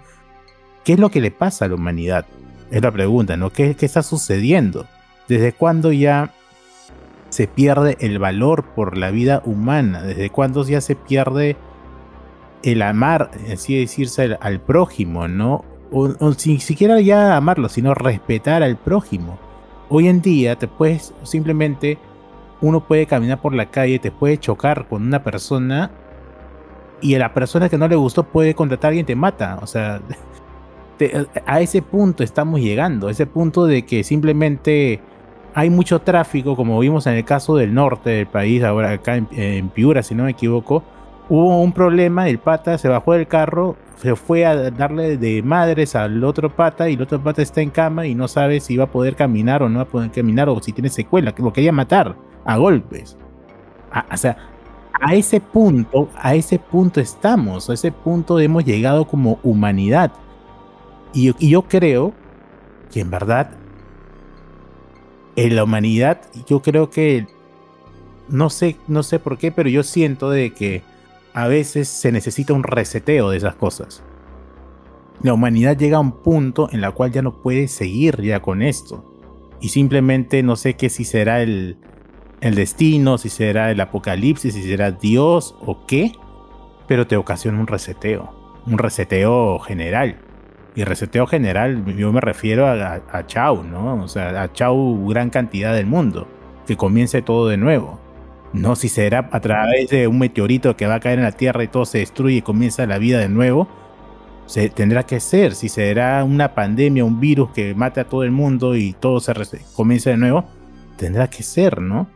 ¿Qué 0.82 0.94
es 0.94 0.98
lo 0.98 1.10
que 1.10 1.20
le 1.20 1.30
pasa 1.30 1.66
a 1.66 1.68
la 1.68 1.74
humanidad? 1.74 2.24
Es 2.70 2.82
la 2.82 2.92
pregunta, 2.92 3.36
¿no? 3.36 3.50
¿Qué, 3.50 3.76
está 3.80 4.02
sucediendo? 4.02 4.86
¿Desde 5.28 5.52
cuándo 5.52 5.92
ya 5.92 6.32
se 7.28 7.46
pierde 7.46 7.96
el 8.00 8.18
valor 8.18 8.64
por 8.64 8.96
la 8.96 9.10
vida 9.10 9.42
humana? 9.44 10.02
¿Desde 10.02 10.30
cuándo 10.30 10.64
ya 10.64 10.80
se 10.80 10.94
pierde 10.94 11.56
el 12.62 12.82
amar, 12.82 13.30
así 13.52 13.78
decirse, 13.78 14.36
al, 14.40 14.60
prójimo, 14.60 15.26
¿no? 15.26 15.64
O, 15.90 16.10
o 16.20 16.32
siquiera 16.34 17.00
ya 17.00 17.36
amarlo, 17.36 17.68
sino 17.68 17.94
respetar 17.94 18.62
al 18.62 18.76
prójimo. 18.76 19.38
Hoy 19.88 20.06
en 20.06 20.22
día 20.22 20.56
te 20.56 20.68
puedes 20.68 21.12
simplemente, 21.24 21.98
uno 22.60 22.86
puede 22.86 23.06
caminar 23.06 23.40
por 23.40 23.54
la 23.54 23.70
calle, 23.70 23.98
te 23.98 24.12
puede 24.12 24.38
chocar 24.38 24.86
con 24.86 25.02
una 25.02 25.24
persona 25.24 25.90
y 27.00 27.14
a 27.14 27.18
la 27.18 27.34
persona 27.34 27.68
que 27.68 27.78
no 27.78 27.88
le 27.88 27.96
gustó 27.96 28.24
puede 28.24 28.54
contratar 28.54 28.88
a 28.88 28.90
alguien 28.90 29.06
te 29.06 29.16
mata. 29.16 29.58
O 29.62 29.66
sea, 29.66 30.00
te- 31.08 31.26
a 31.46 31.60
ese 31.60 31.80
punto 31.80 32.22
estamos 32.22 32.60
llegando, 32.60 33.08
a 33.08 33.10
ese 33.10 33.24
punto 33.26 33.64
de 33.64 33.86
que 33.86 34.04
simplemente 34.04 35.00
hay 35.54 35.70
mucho 35.70 36.00
tráfico, 36.02 36.54
como 36.56 36.78
vimos 36.78 37.06
en 37.06 37.14
el 37.14 37.24
caso 37.24 37.56
del 37.56 37.72
norte 37.72 38.10
del 38.10 38.26
país, 38.26 38.62
ahora 38.62 38.90
acá 38.92 39.16
en, 39.16 39.26
en 39.32 39.70
Piura, 39.70 40.02
si 40.02 40.14
no 40.14 40.24
me 40.24 40.30
equivoco, 40.32 40.82
hubo 41.30 41.60
un 41.62 41.72
problema, 41.72 42.28
el 42.28 42.38
pata 42.38 42.76
se 42.76 42.88
bajó 42.88 43.14
del 43.14 43.26
carro, 43.26 43.76
se 43.96 44.14
fue 44.14 44.44
a 44.44 44.70
darle 44.70 45.16
de 45.16 45.42
madres 45.42 45.96
al 45.96 46.22
otro 46.22 46.54
pata 46.54 46.88
y 46.90 46.94
el 46.94 47.02
otro 47.02 47.22
pata 47.22 47.40
está 47.42 47.62
en 47.62 47.70
cama 47.70 48.06
y 48.06 48.14
no 48.14 48.28
sabe 48.28 48.60
si 48.60 48.76
va 48.76 48.84
a 48.84 48.90
poder 48.90 49.16
caminar 49.16 49.62
o 49.62 49.68
no 49.68 49.78
va 49.78 49.84
a 49.84 49.88
poder 49.88 50.10
caminar 50.10 50.48
o 50.50 50.60
si 50.62 50.72
tiene 50.72 50.90
secuela, 50.90 51.34
que 51.34 51.42
lo 51.42 51.52
quería 51.52 51.72
matar 51.72 52.14
a 52.44 52.56
golpes. 52.58 53.16
A- 53.90 54.06
o 54.12 54.16
sea, 54.18 54.36
a 55.00 55.14
ese 55.14 55.40
punto, 55.40 56.10
a 56.16 56.34
ese 56.34 56.58
punto 56.58 57.00
estamos, 57.00 57.70
a 57.70 57.74
ese 57.74 57.90
punto 57.90 58.38
hemos 58.38 58.64
llegado 58.64 59.06
como 59.06 59.38
humanidad. 59.42 60.12
Y, 61.12 61.34
yo- 61.48 61.62
creo 61.62 62.14
que 62.92 63.00
en 63.00 63.10
verdad 63.10 63.50
en 65.36 65.56
la 65.56 65.64
humanidad, 65.64 66.20
yo 66.46 66.60
creo 66.60 66.90
que 66.90 67.26
no 68.28 68.50
sé, 68.50 68.76
no 68.88 69.02
sé 69.02 69.18
por 69.18 69.38
qué, 69.38 69.50
pero 69.52 69.68
yo 69.68 69.82
siento 69.82 70.30
de 70.30 70.52
que 70.52 70.82
a 71.32 71.48
veces 71.48 71.88
se 71.88 72.12
necesita 72.12 72.52
un 72.52 72.62
reseteo 72.62 73.30
de 73.30 73.36
esas 73.38 73.54
cosas. 73.54 74.02
La 75.22 75.34
humanidad 75.34 75.76
llega 75.76 75.98
a 75.98 76.00
un 76.00 76.12
punto 76.22 76.68
en 76.72 76.80
la 76.80 76.92
cual 76.92 77.12
ya 77.12 77.22
no 77.22 77.42
puede 77.42 77.68
seguir 77.68 78.20
ya 78.22 78.40
con 78.40 78.62
esto. 78.62 79.04
Y 79.60 79.68
simplemente 79.68 80.42
no 80.42 80.56
sé 80.56 80.74
qué 80.74 80.88
si 80.88 81.04
será 81.04 81.42
el, 81.42 81.76
el 82.40 82.54
destino, 82.54 83.18
si 83.18 83.28
será 83.28 83.70
el 83.70 83.80
apocalipsis, 83.80 84.54
si 84.54 84.62
será 84.62 84.92
Dios 84.92 85.54
o 85.60 85.86
qué, 85.86 86.12
pero 86.86 87.06
te 87.06 87.16
ocasiona 87.16 87.60
un 87.60 87.66
reseteo, 87.66 88.32
un 88.66 88.78
reseteo 88.78 89.58
general. 89.58 90.16
Y 90.76 90.84
reseteo 90.84 91.26
general, 91.26 91.84
yo 91.96 92.12
me 92.12 92.20
refiero 92.20 92.66
a, 92.66 92.72
a, 92.94 93.02
a 93.12 93.26
Chau, 93.26 93.64
¿no? 93.64 94.02
O 94.02 94.08
sea, 94.08 94.42
a 94.42 94.52
Chau 94.52 95.08
gran 95.08 95.30
cantidad 95.30 95.74
del 95.74 95.86
mundo, 95.86 96.28
que 96.66 96.76
comience 96.76 97.22
todo 97.22 97.48
de 97.48 97.56
nuevo. 97.56 97.98
No 98.52 98.76
si 98.76 98.88
será 98.88 99.28
a 99.32 99.40
través 99.40 99.88
de 99.90 100.06
un 100.06 100.18
meteorito 100.18 100.76
que 100.76 100.86
va 100.86 100.96
a 100.96 101.00
caer 101.00 101.18
en 101.18 101.24
la 101.24 101.32
Tierra 101.32 101.62
y 101.64 101.68
todo 101.68 101.84
se 101.84 101.98
destruye 101.98 102.36
y 102.36 102.42
comienza 102.42 102.86
la 102.86 102.98
vida 102.98 103.18
de 103.18 103.28
nuevo. 103.28 103.68
Se, 104.46 104.68
tendrá 104.68 105.04
que 105.04 105.20
ser, 105.20 105.54
si 105.54 105.68
será 105.68 106.24
una 106.24 106.54
pandemia, 106.54 107.04
un 107.04 107.20
virus 107.20 107.50
que 107.50 107.74
mate 107.74 108.00
a 108.00 108.04
todo 108.04 108.24
el 108.24 108.32
mundo 108.32 108.74
y 108.74 108.92
todo 108.92 109.20
se 109.20 109.32
comienza 109.76 110.10
de 110.10 110.16
nuevo, 110.16 110.44
tendrá 110.96 111.28
que 111.30 111.44
ser, 111.44 111.80
¿no? 111.80 112.08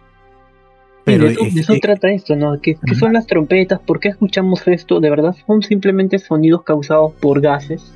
Y 1.06 1.16
de 1.18 1.26
eso, 1.28 1.40
es 1.44 1.54
de 1.54 1.60
eso 1.60 1.72
que- 1.74 1.80
trata 1.80 2.10
esto, 2.10 2.34
¿no? 2.34 2.60
¿Qué, 2.60 2.76
qué 2.84 2.94
son 2.94 3.12
las 3.12 3.26
trompetas? 3.26 3.78
¿Por 3.80 4.00
qué 4.00 4.08
escuchamos 4.08 4.66
esto? 4.66 5.00
¿De 5.00 5.10
verdad 5.10 5.36
son 5.46 5.62
simplemente 5.62 6.18
sonidos 6.18 6.62
causados 6.64 7.12
por 7.20 7.40
gases? 7.40 7.92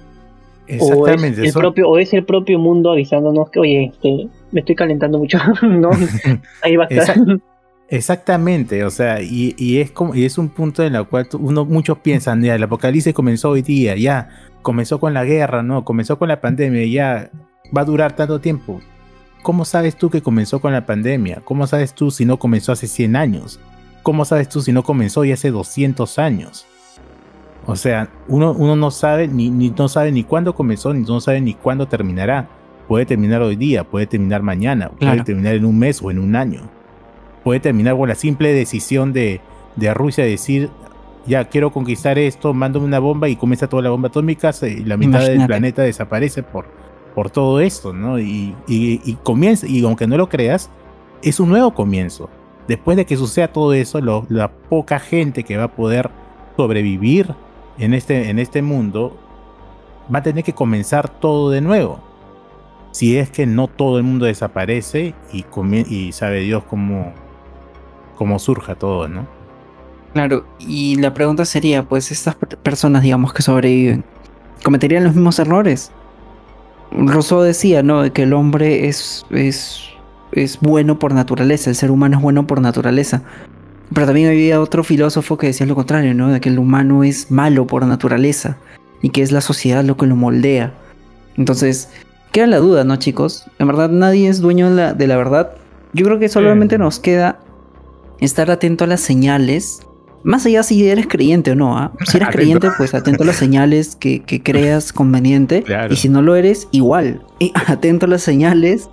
¿O 0.68 0.72
es, 0.74 0.82
exactamente, 0.82 1.42
el 1.42 1.52
son- 1.52 1.62
propio, 1.62 1.88
¿O 1.88 1.98
es 1.98 2.12
el 2.12 2.24
propio 2.24 2.58
mundo 2.58 2.90
avisándonos 2.92 3.50
que, 3.50 3.60
oye, 3.60 3.84
este, 3.92 4.28
me 4.52 4.60
estoy 4.60 4.74
calentando 4.74 5.18
mucho? 5.18 5.38
¿No? 5.62 5.90
Ahí 6.62 6.76
va 6.76 6.84
a 6.84 6.88
estar. 6.88 7.16
Exactamente, 7.90 8.84
o 8.84 8.90
sea, 8.90 9.22
y, 9.22 9.54
y 9.56 9.78
es 9.78 9.90
como 9.90 10.14
y 10.14 10.26
es 10.26 10.36
un 10.36 10.50
punto 10.50 10.84
en 10.84 10.94
el 10.94 11.06
cual 11.06 11.26
uno 11.40 11.64
muchos 11.64 11.98
piensan, 11.98 12.42
ya 12.42 12.54
el 12.54 12.62
apocalipsis 12.62 13.14
comenzó 13.14 13.48
hoy 13.50 13.62
día, 13.62 13.96
ya 13.96 14.28
comenzó 14.60 15.00
con 15.00 15.14
la 15.14 15.24
guerra, 15.24 15.62
no, 15.62 15.86
comenzó 15.86 16.18
con 16.18 16.28
la 16.28 16.40
pandemia, 16.42 16.84
ya 16.84 17.30
va 17.74 17.80
a 17.80 17.84
durar 17.86 18.14
tanto 18.14 18.40
tiempo. 18.40 18.80
¿Cómo 19.42 19.64
sabes 19.64 19.96
tú 19.96 20.10
que 20.10 20.20
comenzó 20.20 20.60
con 20.60 20.74
la 20.74 20.84
pandemia? 20.84 21.40
¿Cómo 21.44 21.66
sabes 21.66 21.94
tú 21.94 22.10
si 22.10 22.26
no 22.26 22.38
comenzó 22.38 22.72
hace 22.72 22.88
100 22.88 23.16
años? 23.16 23.58
¿Cómo 24.02 24.26
sabes 24.26 24.50
tú 24.50 24.60
si 24.60 24.72
no 24.72 24.82
comenzó 24.82 25.24
ya 25.24 25.34
hace 25.34 25.50
200 25.50 26.18
años? 26.18 26.66
O 27.68 27.76
sea, 27.76 28.08
uno, 28.28 28.52
uno 28.52 28.76
no 28.76 28.90
sabe 28.90 29.28
ni, 29.28 29.50
ni 29.50 29.70
no 29.70 29.88
sabe 29.88 30.10
ni 30.10 30.24
cuándo 30.24 30.54
comenzó, 30.54 30.92
ni 30.94 31.04
no 31.04 31.20
sabe 31.20 31.40
ni 31.40 31.54
cuándo 31.54 31.86
terminará. 31.86 32.48
Puede 32.88 33.04
terminar 33.06 33.42
hoy 33.42 33.56
día, 33.56 33.84
puede 33.84 34.06
terminar 34.06 34.42
mañana, 34.42 34.90
puede 34.98 35.12
terminar 35.24 35.54
en 35.54 35.64
un 35.66 35.78
mes 35.78 36.00
o 36.02 36.10
en 36.10 36.18
un 36.18 36.34
año 36.36 36.62
puede 37.44 37.60
terminar 37.60 37.96
con 37.96 38.08
la 38.08 38.14
simple 38.14 38.52
decisión 38.52 39.12
de, 39.14 39.40
de 39.76 39.94
Rusia 39.94 40.22
de 40.24 40.30
decir, 40.30 40.68
ya 41.26 41.44
quiero 41.48 41.72
conquistar 41.72 42.18
esto, 42.18 42.52
mándame 42.52 42.84
una 42.84 42.98
bomba 42.98 43.28
y 43.28 43.36
comienza 43.36 43.66
toda 43.68 43.82
la 43.82 43.88
bomba 43.90 44.08
atómica 44.08 44.50
y 44.62 44.84
la 44.84 44.96
mitad 44.98 45.20
del 45.20 45.38
planeta 45.46 45.82
desaparece 45.82 46.42
por, 46.42 46.66
por 47.14 47.30
todo 47.30 47.60
esto, 47.60 47.94
¿no? 47.94 48.18
Y, 48.18 48.54
y- 48.66 49.00
y 49.02 49.14
comienza, 49.22 49.66
y 49.66 49.82
aunque 49.84 50.06
no 50.06 50.18
lo 50.18 50.28
creas, 50.28 50.68
es 51.22 51.40
un 51.40 51.48
nuevo 51.48 51.72
comienzo. 51.72 52.28
Después 52.66 52.98
de 52.98 53.06
que 53.06 53.16
suceda 53.16 53.48
todo 53.48 53.72
eso, 53.72 54.00
lo- 54.02 54.26
la 54.28 54.50
poca 54.50 54.98
gente 54.98 55.42
que 55.44 55.56
va 55.56 55.64
a 55.64 55.68
poder 55.74 56.10
sobrevivir 56.56 57.34
en 57.78 57.94
este, 57.94 58.30
en 58.30 58.38
este 58.38 58.62
mundo 58.62 59.16
va 60.12 60.20
a 60.20 60.22
tener 60.22 60.44
que 60.44 60.54
comenzar 60.54 61.08
todo 61.08 61.50
de 61.50 61.60
nuevo. 61.60 62.00
Si 62.92 63.16
es 63.16 63.30
que 63.30 63.46
no 63.46 63.68
todo 63.68 63.98
el 63.98 64.04
mundo 64.04 64.26
desaparece 64.26 65.14
y, 65.32 66.12
sabe 66.12 66.40
Dios 66.40 66.64
cómo, 66.64 67.12
cómo 68.16 68.38
surja 68.38 68.74
todo, 68.74 69.08
¿no? 69.08 69.26
Claro, 70.14 70.46
y 70.58 70.96
la 70.96 71.12
pregunta 71.12 71.44
sería, 71.44 71.82
pues 71.82 72.10
estas 72.10 72.34
personas, 72.34 73.02
digamos, 73.02 73.32
que 73.32 73.42
sobreviven, 73.42 74.04
¿cometerían 74.64 75.04
los 75.04 75.14
mismos 75.14 75.38
errores? 75.38 75.92
Rousseau 76.90 77.42
decía, 77.42 77.82
¿no? 77.82 78.10
Que 78.12 78.22
el 78.22 78.32
hombre 78.32 78.88
es, 78.88 79.26
es, 79.30 79.90
es 80.32 80.58
bueno 80.60 80.98
por 80.98 81.12
naturaleza, 81.12 81.68
el 81.68 81.76
ser 81.76 81.90
humano 81.90 82.16
es 82.16 82.22
bueno 82.22 82.46
por 82.46 82.60
naturaleza. 82.62 83.22
Pero 83.92 84.06
también 84.06 84.28
había 84.28 84.60
otro 84.60 84.84
filósofo 84.84 85.38
que 85.38 85.48
decía 85.48 85.66
lo 85.66 85.74
contrario, 85.74 86.14
¿no? 86.14 86.28
De 86.28 86.40
que 86.40 86.48
el 86.48 86.58
humano 86.58 87.04
es 87.04 87.30
malo 87.30 87.66
por 87.66 87.86
naturaleza 87.86 88.58
y 89.00 89.10
que 89.10 89.22
es 89.22 89.32
la 89.32 89.40
sociedad 89.40 89.84
lo 89.84 89.96
que 89.96 90.06
lo 90.06 90.16
moldea. 90.16 90.74
Entonces, 91.36 91.90
queda 92.32 92.46
la 92.46 92.58
duda, 92.58 92.84
¿no, 92.84 92.96
chicos? 92.96 93.46
En 93.58 93.66
verdad, 93.66 93.90
nadie 93.90 94.28
es 94.28 94.40
dueño 94.40 94.70
de 94.70 94.76
la, 94.76 94.94
de 94.94 95.06
la 95.06 95.16
verdad. 95.16 95.52
Yo 95.92 96.04
creo 96.04 96.18
que 96.18 96.28
solamente 96.28 96.76
nos 96.76 96.98
queda 96.98 97.40
estar 98.20 98.50
atento 98.50 98.84
a 98.84 98.86
las 98.86 99.00
señales 99.00 99.80
más 100.22 100.44
allá 100.46 100.62
si 100.62 100.86
eres 100.86 101.06
creyente 101.06 101.52
o 101.52 101.54
no, 101.54 101.78
¿ah? 101.78 101.92
si 102.06 102.16
eres 102.16 102.28
creyente, 102.32 102.68
pues 102.76 102.94
atento 102.94 103.22
a 103.22 103.26
las 103.26 103.36
señales 103.36 103.96
que, 103.96 104.22
creas 104.42 104.92
conveniente. 104.92 105.64
Y 105.90 105.96
si 105.96 106.08
no 106.08 106.22
lo 106.22 106.36
eres, 106.36 106.68
igual. 106.70 107.22
atento 107.66 108.06
a 108.06 108.08
las 108.08 108.22
señales. 108.22 108.90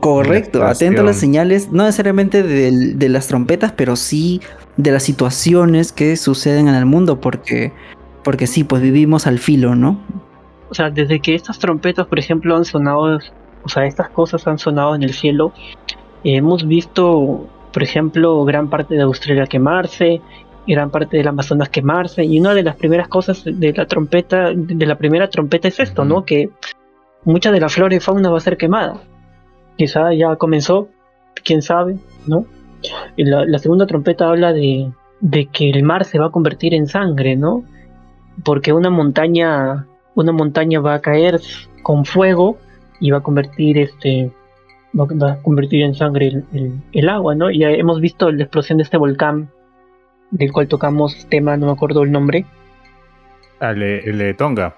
Correcto, 0.00 0.64
atento 0.64 1.00
a 1.00 1.04
las 1.04 1.16
señales, 1.16 1.72
no 1.72 1.82
necesariamente 1.82 2.44
de, 2.44 3.08
las 3.08 3.26
trompetas, 3.26 3.72
pero 3.72 3.96
sí 3.96 4.40
de 4.76 4.92
las 4.92 5.02
situaciones 5.02 5.90
que 5.90 6.16
suceden 6.16 6.68
en 6.68 6.76
el 6.76 6.86
mundo, 6.86 7.20
porque, 7.20 7.72
porque 8.22 8.46
sí, 8.46 8.62
pues 8.62 8.80
vivimos 8.80 9.26
al 9.26 9.40
filo, 9.40 9.74
¿no? 9.74 9.98
O 10.70 10.74
sea, 10.74 10.88
desde 10.88 11.18
que 11.18 11.34
estas 11.34 11.58
trompetas, 11.58 12.06
por 12.06 12.20
ejemplo, 12.20 12.56
han 12.56 12.64
sonado, 12.64 13.18
o 13.64 13.68
sea, 13.68 13.84
estas 13.84 14.08
cosas 14.10 14.46
han 14.46 14.58
sonado 14.58 14.94
en 14.94 15.02
el 15.02 15.12
cielo, 15.12 15.52
hemos 16.22 16.66
visto, 16.66 17.48
por 17.72 17.82
ejemplo, 17.82 18.44
gran 18.44 18.70
parte 18.70 18.94
de 18.94 19.02
Australia 19.02 19.46
quemarse, 19.46 20.20
gran 20.64 20.90
parte 20.90 21.16
del 21.16 21.26
Amazonas 21.26 21.68
quemarse 21.70 22.24
y 22.24 22.38
una 22.38 22.54
de 22.54 22.62
las 22.62 22.76
primeras 22.76 23.08
cosas 23.08 23.42
de 23.44 23.72
la 23.72 23.86
trompeta 23.86 24.52
de 24.54 24.86
la 24.86 24.96
primera 24.96 25.28
trompeta 25.28 25.66
es 25.66 25.80
esto 25.80 26.04
no 26.04 26.24
que 26.24 26.50
mucha 27.24 27.50
de 27.50 27.58
la 27.58 27.68
flora 27.68 27.96
y 27.96 27.98
fauna 27.98 28.30
va 28.30 28.36
a 28.36 28.40
ser 28.40 28.56
quemada 28.56 29.02
quizá 29.76 30.12
ya 30.14 30.36
comenzó 30.36 30.88
quién 31.44 31.62
sabe 31.62 31.96
no 32.26 32.46
y 33.16 33.24
la, 33.24 33.58
segunda 33.58 33.86
trompeta 33.86 34.28
habla 34.28 34.52
de, 34.52 34.90
de 35.20 35.46
que 35.46 35.70
el 35.70 35.82
mar 35.82 36.04
se 36.04 36.18
va 36.18 36.26
a 36.26 36.30
convertir 36.30 36.74
en 36.74 36.86
sangre 36.86 37.36
no 37.36 37.64
porque 38.44 38.72
una 38.72 38.90
montaña 38.90 39.86
una 40.14 40.32
montaña 40.32 40.80
va 40.80 40.94
a 40.94 41.00
caer 41.00 41.40
con 41.82 42.04
fuego 42.04 42.58
y 43.00 43.10
va 43.10 43.18
a 43.18 43.22
convertir 43.22 43.78
este 43.78 44.32
va 44.94 45.32
a 45.32 45.36
convertir 45.42 45.82
en 45.82 45.94
sangre 45.94 46.44
el, 46.52 46.82
el 46.92 47.08
agua 47.08 47.34
no 47.34 47.50
y 47.50 47.64
hemos 47.64 48.00
visto 48.00 48.30
la 48.30 48.42
explosión 48.42 48.78
de 48.78 48.84
este 48.84 48.96
volcán 48.96 49.50
del 50.32 50.50
cual 50.50 50.66
tocamos 50.66 51.26
tema, 51.28 51.56
no 51.56 51.66
me 51.66 51.72
acuerdo 51.72 52.02
el 52.02 52.10
nombre. 52.10 52.44
Ah, 53.60 53.70
el, 53.70 54.34
Tonga. 54.36 54.74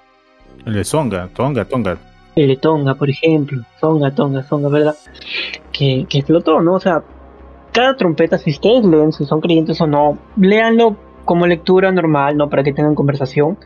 El 0.66 0.84
Songa, 0.84 1.28
Tonga, 1.34 1.64
Tonga. 1.64 1.96
El 2.36 2.48
de 2.48 2.56
Tonga, 2.56 2.94
por 2.94 3.10
ejemplo. 3.10 3.62
Tonga, 3.80 4.10
Tonga, 4.12 4.42
Tonga, 4.42 4.68
¿verdad? 4.68 4.96
Que, 5.72 6.06
que 6.08 6.18
explotó, 6.18 6.60
¿no? 6.60 6.74
O 6.74 6.80
sea, 6.80 7.02
cada 7.72 7.96
trompeta, 7.96 8.38
si 8.38 8.50
ustedes 8.50 8.84
leen, 8.84 9.12
si 9.12 9.24
son 9.24 9.40
creyentes 9.40 9.80
o 9.80 9.86
no, 9.86 10.18
léanlo 10.36 10.96
como 11.24 11.46
lectura 11.46 11.90
normal, 11.92 12.36
¿no? 12.36 12.48
Para 12.48 12.62
que 12.62 12.72
tengan 12.72 12.94
conversación, 12.94 13.58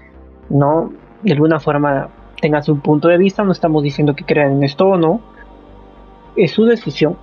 ¿no? 0.48 0.92
De 1.22 1.32
alguna 1.32 1.60
forma 1.60 2.08
tengan 2.40 2.62
su 2.62 2.78
punto 2.80 3.08
de 3.08 3.18
vista, 3.18 3.42
no 3.42 3.52
estamos 3.52 3.82
diciendo 3.82 4.14
que 4.14 4.24
crean 4.24 4.52
en 4.52 4.64
esto 4.64 4.86
o 4.86 4.96
no. 4.96 5.20
Es 6.36 6.52
su 6.52 6.64
decisión, 6.64 7.16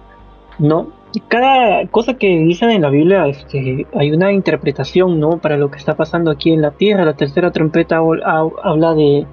¿no? 0.60 0.94
cada 1.28 1.88
cosa 1.88 2.16
que 2.16 2.28
dicen 2.28 2.72
en 2.72 2.82
la 2.82 2.90
Biblia, 2.90 3.28
este, 3.28 3.88
hay 3.94 4.12
una 4.12 4.34
interpretación, 4.34 5.20
¿no? 5.20 5.38
Para 5.38 5.58
lo 5.58 5.72
que 5.72 5.78
está 5.78 5.96
pasando 5.96 6.32
aquí 6.32 6.52
en 6.52 6.62
la 6.62 6.72
tierra. 6.72 7.06
La 7.06 7.16
tercera 7.16 7.52
trompeta 7.52 7.98
habla 7.98 8.94
de, 8.94 9.26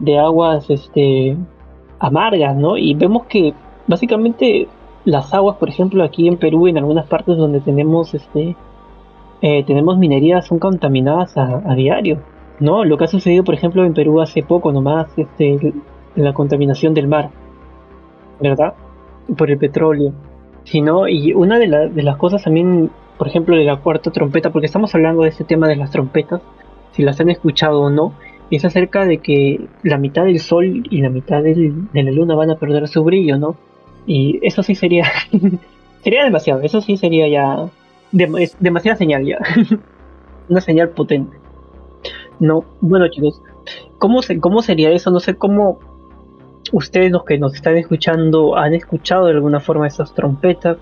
de 0.00 0.18
aguas, 0.18 0.68
este, 0.70 1.36
amargas, 1.98 2.56
¿no? 2.56 2.76
Y 2.76 2.94
vemos 2.94 3.26
que 3.26 3.54
básicamente 3.86 4.68
las 5.04 5.32
aguas, 5.32 5.56
por 5.56 5.68
ejemplo, 5.68 6.02
aquí 6.02 6.26
en 6.26 6.36
Perú, 6.36 6.66
en 6.66 6.78
algunas 6.78 7.06
partes 7.06 7.36
donde 7.36 7.60
tenemos, 7.60 8.12
este, 8.14 8.56
eh, 9.42 9.64
tenemos 9.64 9.96
minería, 9.98 10.42
son 10.42 10.58
contaminadas 10.58 11.36
a, 11.36 11.74
diario, 11.74 12.18
¿no? 12.58 12.84
Lo 12.84 12.98
que 12.98 13.04
ha 13.04 13.08
sucedido, 13.08 13.44
por 13.44 13.54
ejemplo, 13.54 13.84
en 13.84 13.94
Perú 13.94 14.20
hace 14.20 14.42
poco 14.42 14.72
nomás, 14.72 15.06
este, 15.16 15.72
la 16.16 16.32
contaminación 16.32 16.94
del 16.94 17.06
mar, 17.06 17.30
¿verdad? 18.40 18.74
Por 19.36 19.50
el 19.50 19.58
petróleo 19.58 20.12
sino 20.64 21.08
y 21.08 21.32
una 21.32 21.58
de, 21.58 21.90
de, 21.90 22.02
las 22.02 22.16
cosas 22.16 22.44
también, 22.44 22.90
por 23.18 23.28
ejemplo, 23.28 23.56
de 23.56 23.64
la 23.64 23.76
cuarta 23.76 24.10
trompeta, 24.10 24.50
porque 24.50 24.66
estamos 24.66 24.94
hablando 24.94 25.22
de 25.22 25.30
este 25.30 25.44
tema 25.44 25.68
de 25.68 25.76
las 25.76 25.90
trompetas, 25.90 26.40
si 26.92 27.02
las 27.02 27.20
han 27.20 27.30
escuchado 27.30 27.80
o 27.80 27.90
no, 27.90 28.12
es 28.56 28.64
acerca 28.64 29.06
de 29.06 29.18
que 29.18 29.68
la 29.82 29.98
mitad 29.98 30.24
del 30.24 30.40
sol 30.40 30.82
y 30.90 31.00
la 31.00 31.10
mitad 31.10 31.42
de 31.42 31.72
la 31.92 32.10
luna 32.10 32.34
van 32.34 32.50
a 32.50 32.56
perder 32.56 32.88
su 32.88 33.04
brillo, 33.04 33.38
¿no? 33.38 33.56
Y 34.06 34.38
eso 34.42 34.62
sí 34.62 34.74
sería, 34.74 35.04
sería 36.02 36.24
demasiado, 36.24 36.60
eso 36.62 36.80
sí 36.80 36.96
sería 36.96 37.28
ya 37.28 37.70
demasiada 38.12 38.96
señal 38.96 39.24
ya, 39.24 39.38
una 40.48 40.60
señal 40.60 40.90
potente. 40.90 41.36
No, 42.40 42.64
bueno 42.80 43.08
chicos, 43.08 43.42
¿cómo, 43.98 44.20
¿cómo 44.40 44.62
sería 44.62 44.90
eso? 44.90 45.10
No 45.10 45.20
sé 45.20 45.34
cómo 45.36 45.78
ustedes 46.72 47.12
los 47.12 47.24
que 47.24 47.38
nos 47.38 47.54
están 47.54 47.76
escuchando 47.76 48.56
han 48.56 48.74
escuchado 48.74 49.26
de 49.26 49.32
alguna 49.32 49.60
forma 49.60 49.86
esas 49.86 50.14
trompetas 50.14 50.78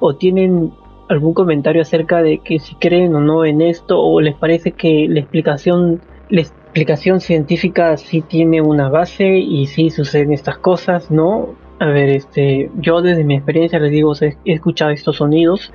o 0.00 0.14
tienen 0.14 0.72
algún 1.08 1.34
comentario 1.34 1.82
acerca 1.82 2.22
de 2.22 2.38
que 2.38 2.58
si 2.58 2.74
creen 2.76 3.14
o 3.14 3.20
no 3.20 3.44
en 3.44 3.60
esto 3.60 4.00
o 4.00 4.20
les 4.20 4.34
parece 4.34 4.72
que 4.72 5.06
la 5.08 5.20
explicación 5.20 6.00
la 6.32 6.40
explicación 6.40 7.20
científica 7.20 7.94
sí 7.98 8.22
tiene 8.22 8.62
una 8.62 8.88
base 8.88 9.36
y 9.36 9.66
sí 9.66 9.90
suceden 9.90 10.32
estas 10.32 10.56
cosas, 10.56 11.10
¿no? 11.10 11.50
A 11.78 11.86
ver, 11.88 12.08
este, 12.08 12.70
yo 12.80 13.02
desde 13.02 13.22
mi 13.22 13.34
experiencia 13.34 13.78
les 13.78 13.90
digo, 13.90 14.14
he 14.18 14.34
escuchado 14.46 14.92
estos 14.92 15.16
sonidos. 15.16 15.70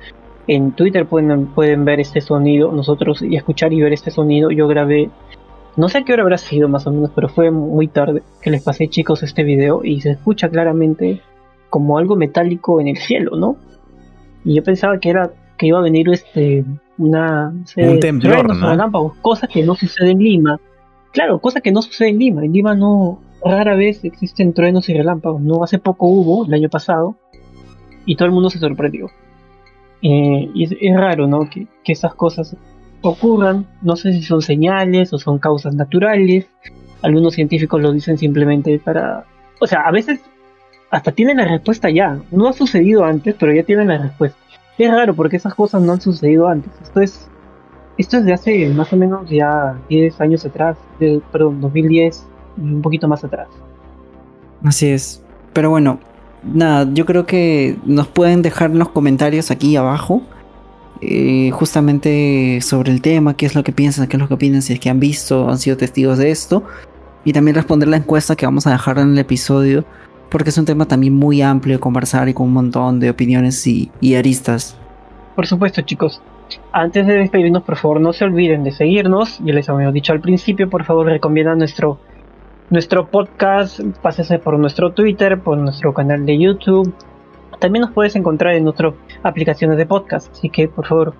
En 0.48 0.72
Twitter 0.72 1.06
pueden, 1.06 1.46
pueden 1.46 1.84
ver 1.84 2.00
este 2.00 2.20
sonido, 2.20 2.72
nosotros 2.72 3.22
y 3.22 3.36
escuchar 3.36 3.72
y 3.72 3.80
ver 3.80 3.92
este 3.92 4.10
sonido. 4.10 4.50
Yo 4.50 4.66
grabé 4.66 5.10
no 5.76 5.88
sé 5.88 5.98
a 5.98 6.04
qué 6.04 6.12
hora 6.12 6.24
habrá 6.24 6.38
sido 6.38 6.68
más 6.68 6.88
o 6.88 6.90
menos, 6.90 7.12
pero 7.14 7.28
fue 7.28 7.52
muy 7.52 7.86
tarde 7.86 8.24
que 8.42 8.50
les 8.50 8.64
pasé 8.64 8.88
chicos 8.88 9.22
este 9.22 9.44
video 9.44 9.84
y 9.84 10.00
se 10.00 10.10
escucha 10.10 10.48
claramente 10.48 11.20
como 11.70 11.98
algo 11.98 12.16
metálico 12.16 12.80
en 12.80 12.88
el 12.88 12.96
cielo, 12.96 13.36
¿no? 13.36 13.56
Y 14.44 14.56
yo 14.56 14.64
pensaba 14.64 14.98
que 14.98 15.10
era 15.10 15.30
que 15.56 15.68
iba 15.68 15.78
a 15.78 15.82
venir 15.82 16.08
este 16.08 16.64
una 16.98 17.52
un 17.76 18.00
temblor, 18.00 18.54
¿no? 18.54 18.70
relámpagos, 18.70 19.14
cosas 19.22 19.48
que 19.48 19.62
no 19.62 19.74
sucede 19.74 20.10
en 20.10 20.18
Lima. 20.18 20.60
Claro, 21.12 21.40
cosa 21.40 21.60
que 21.60 21.72
no 21.72 21.82
sucede 21.82 22.08
en 22.08 22.18
Lima. 22.18 22.44
En 22.44 22.52
Lima 22.52 22.74
no 22.74 23.20
rara 23.42 23.76
vez 23.76 24.04
existen 24.04 24.52
truenos 24.52 24.88
y 24.88 24.94
relámpagos. 24.94 25.40
No 25.40 25.62
hace 25.62 25.78
poco 25.78 26.06
hubo 26.06 26.44
el 26.44 26.54
año 26.54 26.68
pasado 26.68 27.16
y 28.04 28.16
todo 28.16 28.26
el 28.26 28.32
mundo 28.32 28.50
se 28.50 28.58
sorprendió. 28.58 29.10
Eh, 30.02 30.50
y 30.54 30.64
es, 30.64 30.96
raro, 30.96 31.26
¿no? 31.26 31.48
Que, 31.48 31.66
que 31.84 31.92
esas 31.92 32.14
cosas 32.14 32.56
ocurran. 33.00 33.66
No 33.82 33.96
sé 33.96 34.12
si 34.12 34.22
son 34.22 34.42
señales 34.42 35.12
o 35.12 35.18
son 35.18 35.38
causas 35.38 35.74
naturales. 35.74 36.48
Algunos 37.02 37.34
científicos 37.34 37.80
lo 37.80 37.92
dicen 37.92 38.18
simplemente 38.18 38.78
para... 38.78 39.24
O 39.60 39.66
sea, 39.66 39.82
a 39.82 39.90
veces 39.90 40.20
hasta 40.90 41.12
tienen 41.12 41.38
la 41.38 41.46
respuesta 41.46 41.90
ya. 41.90 42.18
No 42.30 42.48
ha 42.48 42.52
sucedido 42.52 43.04
antes, 43.04 43.34
pero 43.38 43.52
ya 43.52 43.62
tienen 43.62 43.88
la 43.88 43.98
respuesta. 43.98 44.38
Es 44.78 44.90
raro 44.90 45.14
porque 45.14 45.36
esas 45.36 45.54
cosas 45.54 45.82
no 45.82 45.92
han 45.92 46.00
sucedido 46.00 46.46
antes. 46.46 46.72
Esto 46.82 47.00
es, 47.00 47.28
esto 47.98 48.18
es 48.18 48.24
de 48.24 48.32
hace 48.32 48.68
más 48.68 48.92
o 48.92 48.96
menos 48.96 49.28
ya 49.28 49.76
10 49.88 50.20
años 50.20 50.44
atrás. 50.44 50.76
De, 51.00 51.20
perdón, 51.32 51.60
2010, 51.60 52.26
un 52.58 52.80
poquito 52.80 53.08
más 53.08 53.24
atrás. 53.24 53.48
Así 54.64 54.88
es. 54.88 55.22
Pero 55.52 55.70
bueno, 55.70 55.98
nada, 56.44 56.88
yo 56.92 57.04
creo 57.06 57.26
que 57.26 57.76
nos 57.84 58.06
pueden 58.06 58.42
dejar 58.42 58.70
los 58.70 58.90
comentarios 58.90 59.50
aquí 59.50 59.76
abajo 59.76 60.22
eh, 61.00 61.50
justamente 61.52 62.60
sobre 62.60 62.90
el 62.92 63.00
tema, 63.00 63.36
qué 63.36 63.46
es 63.46 63.54
lo 63.54 63.62
que 63.62 63.72
piensan, 63.72 64.08
qué 64.08 64.16
es 64.16 64.20
lo 64.20 64.28
que 64.28 64.34
opinan, 64.34 64.62
si 64.62 64.72
es 64.72 64.80
que 64.80 64.90
han 64.90 64.98
visto, 64.98 65.48
han 65.48 65.58
sido 65.58 65.76
testigos 65.76 66.18
de 66.18 66.30
esto. 66.30 66.64
Y 67.24 67.32
también 67.32 67.54
responder 67.54 67.88
la 67.88 67.98
encuesta 67.98 68.36
que 68.36 68.46
vamos 68.46 68.66
a 68.66 68.70
dejar 68.70 68.98
en 68.98 69.12
el 69.12 69.18
episodio, 69.18 69.84
porque 70.30 70.50
es 70.50 70.58
un 70.58 70.64
tema 70.64 70.86
también 70.86 71.14
muy 71.14 71.42
amplio 71.42 71.76
de 71.76 71.80
conversar 71.80 72.28
y 72.28 72.34
con 72.34 72.46
un 72.46 72.52
montón 72.52 73.00
de 73.00 73.10
opiniones 73.10 73.66
y, 73.66 73.90
aristas. 74.16 74.76
Por 75.34 75.46
supuesto, 75.46 75.82
chicos. 75.82 76.20
Antes 76.72 77.06
de 77.06 77.14
despedirnos, 77.14 77.62
por 77.62 77.76
favor, 77.76 78.00
no 78.00 78.12
se 78.12 78.24
olviden 78.24 78.64
de 78.64 78.72
seguirnos. 78.72 79.38
Ya 79.44 79.52
les 79.52 79.68
habíamos 79.68 79.94
dicho 79.94 80.12
al 80.12 80.20
principio, 80.20 80.68
por 80.68 80.84
favor, 80.84 81.06
recomiendan 81.06 81.58
nuestro, 81.58 81.98
nuestro 82.70 83.08
podcast. 83.08 83.80
Pásese 84.02 84.38
por 84.38 84.58
nuestro 84.58 84.92
Twitter, 84.92 85.40
por 85.40 85.58
nuestro 85.58 85.92
canal 85.92 86.24
de 86.24 86.38
YouTube, 86.38 86.92
también 87.58 87.80
nos 87.82 87.90
puedes 87.90 88.14
encontrar 88.14 88.54
en 88.54 88.62
nuestras 88.62 88.94
aplicaciones 89.24 89.78
de 89.78 89.86
podcast, 89.86 90.30
así 90.32 90.48
que 90.48 90.68
por 90.68 90.86
favor 90.86 91.14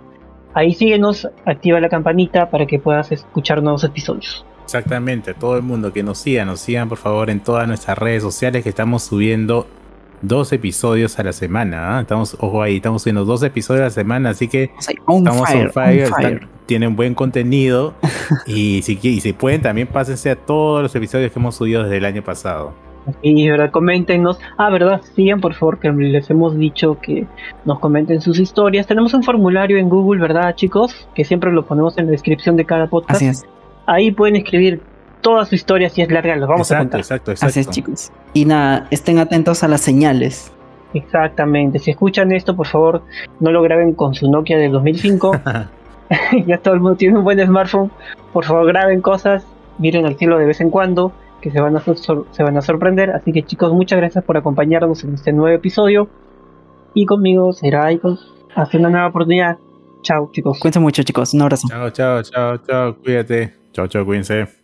Ahí 0.54 0.72
síguenos, 0.74 1.28
activa 1.44 1.78
la 1.78 1.88
campanita 1.88 2.50
para 2.50 2.66
que 2.66 2.78
puedas 2.78 3.12
escuchar 3.12 3.62
nuevos 3.62 3.84
episodios. 3.84 4.44
Exactamente, 4.68 5.32
todo 5.32 5.56
el 5.56 5.62
mundo 5.62 5.94
que 5.94 6.02
nos 6.02 6.18
siga, 6.18 6.44
nos 6.44 6.60
sigan 6.60 6.90
por 6.90 6.98
favor 6.98 7.30
en 7.30 7.40
todas 7.40 7.66
nuestras 7.66 7.96
redes 7.96 8.22
sociales 8.22 8.62
que 8.62 8.68
estamos 8.68 9.02
subiendo 9.02 9.66
dos 10.20 10.52
episodios 10.52 11.18
a 11.18 11.22
la 11.22 11.32
semana. 11.32 11.96
¿ah? 11.96 12.02
Estamos, 12.02 12.36
ojo 12.38 12.60
ahí, 12.60 12.76
estamos 12.76 13.00
subiendo 13.00 13.24
dos 13.24 13.42
episodios 13.42 13.80
a 13.80 13.84
la 13.84 13.90
semana, 13.90 14.28
así 14.28 14.46
que 14.46 14.70
estamos 14.78 15.48
on 15.50 15.70
fire, 15.72 16.46
tienen 16.66 16.96
buen 16.96 17.14
contenido 17.14 17.94
y 18.46 18.82
si, 18.82 18.98
y 19.00 19.22
si 19.22 19.32
pueden 19.32 19.62
también 19.62 19.88
pásense 19.88 20.32
a 20.32 20.36
todos 20.36 20.82
los 20.82 20.94
episodios 20.94 21.32
que 21.32 21.38
hemos 21.38 21.56
subido 21.56 21.84
desde 21.84 21.96
el 21.96 22.04
año 22.04 22.22
pasado. 22.22 22.74
Y 23.22 23.48
verdad, 23.48 23.70
coméntenos. 23.70 24.38
Ah, 24.58 24.68
verdad, 24.68 25.00
sigan 25.14 25.40
por 25.40 25.54
favor 25.54 25.78
que 25.78 25.90
les 25.90 26.28
hemos 26.28 26.58
dicho 26.58 26.98
que 27.00 27.26
nos 27.64 27.78
comenten 27.78 28.20
sus 28.20 28.38
historias. 28.38 28.86
Tenemos 28.86 29.14
un 29.14 29.22
formulario 29.22 29.78
en 29.78 29.88
Google, 29.88 30.20
¿verdad, 30.20 30.54
chicos? 30.56 31.08
Que 31.14 31.24
siempre 31.24 31.50
lo 31.50 31.64
ponemos 31.64 31.96
en 31.96 32.04
la 32.04 32.10
descripción 32.10 32.54
de 32.56 32.66
cada 32.66 32.86
podcast. 32.86 33.16
Así 33.16 33.28
es. 33.28 33.46
Ahí 33.88 34.10
pueden 34.10 34.36
escribir 34.36 34.82
toda 35.22 35.46
su 35.46 35.54
historia 35.54 35.88
si 35.88 36.02
es 36.02 36.10
larga, 36.10 36.36
los 36.36 36.46
vamos 36.46 36.70
a 36.70 36.78
contar. 36.78 37.00
Exacto, 37.00 37.30
exacto. 37.30 37.50
Así 37.50 37.60
es, 37.60 37.70
chicos. 37.70 38.12
Y 38.34 38.44
nada, 38.44 38.86
estén 38.90 39.18
atentos 39.18 39.64
a 39.64 39.68
las 39.68 39.80
señales. 39.80 40.52
Exactamente. 40.92 41.78
Si 41.78 41.90
escuchan 41.90 42.30
esto, 42.32 42.54
por 42.54 42.66
favor, 42.66 43.02
no 43.40 43.50
lo 43.50 43.62
graben 43.62 43.94
con 43.94 44.14
su 44.14 44.30
Nokia 44.30 44.58
del 44.58 44.72
2005. 44.72 45.32
ya 46.46 46.58
todo 46.58 46.74
el 46.74 46.80
mundo 46.80 46.96
tiene 46.96 47.16
un 47.16 47.24
buen 47.24 47.44
smartphone. 47.44 47.90
Por 48.32 48.44
favor, 48.44 48.66
graben 48.66 49.00
cosas, 49.00 49.46
miren 49.78 50.04
al 50.04 50.16
cielo 50.16 50.36
de 50.36 50.44
vez 50.44 50.60
en 50.60 50.68
cuando 50.68 51.12
que 51.40 51.50
se 51.50 51.60
van, 51.60 51.76
a 51.76 51.80
se 51.80 52.42
van 52.42 52.56
a 52.56 52.60
sorprender. 52.60 53.10
Así 53.10 53.32
que 53.32 53.42
chicos, 53.42 53.72
muchas 53.72 53.98
gracias 53.98 54.22
por 54.22 54.36
acompañarnos 54.36 55.02
en 55.04 55.14
este 55.14 55.32
nuevo 55.32 55.56
episodio. 55.56 56.08
Y 56.92 57.06
conmigo 57.06 57.52
será 57.54 57.90
Icon. 57.90 58.18
Hasta 58.54 58.76
una 58.76 58.90
nueva 58.90 59.08
oportunidad. 59.08 59.58
Chao 60.02 60.30
chicos. 60.32 60.58
Cuídense 60.58 60.80
mucho 60.80 61.02
chicos. 61.02 61.34
Un 61.34 61.42
abrazo. 61.42 61.68
Chao, 61.68 61.90
chao, 61.90 62.22
chao, 62.22 62.56
chao. 62.58 62.96
Cuídate. 62.96 63.54
Chao, 63.72 63.86
chao, 63.86 64.04
cuídense. 64.04 64.57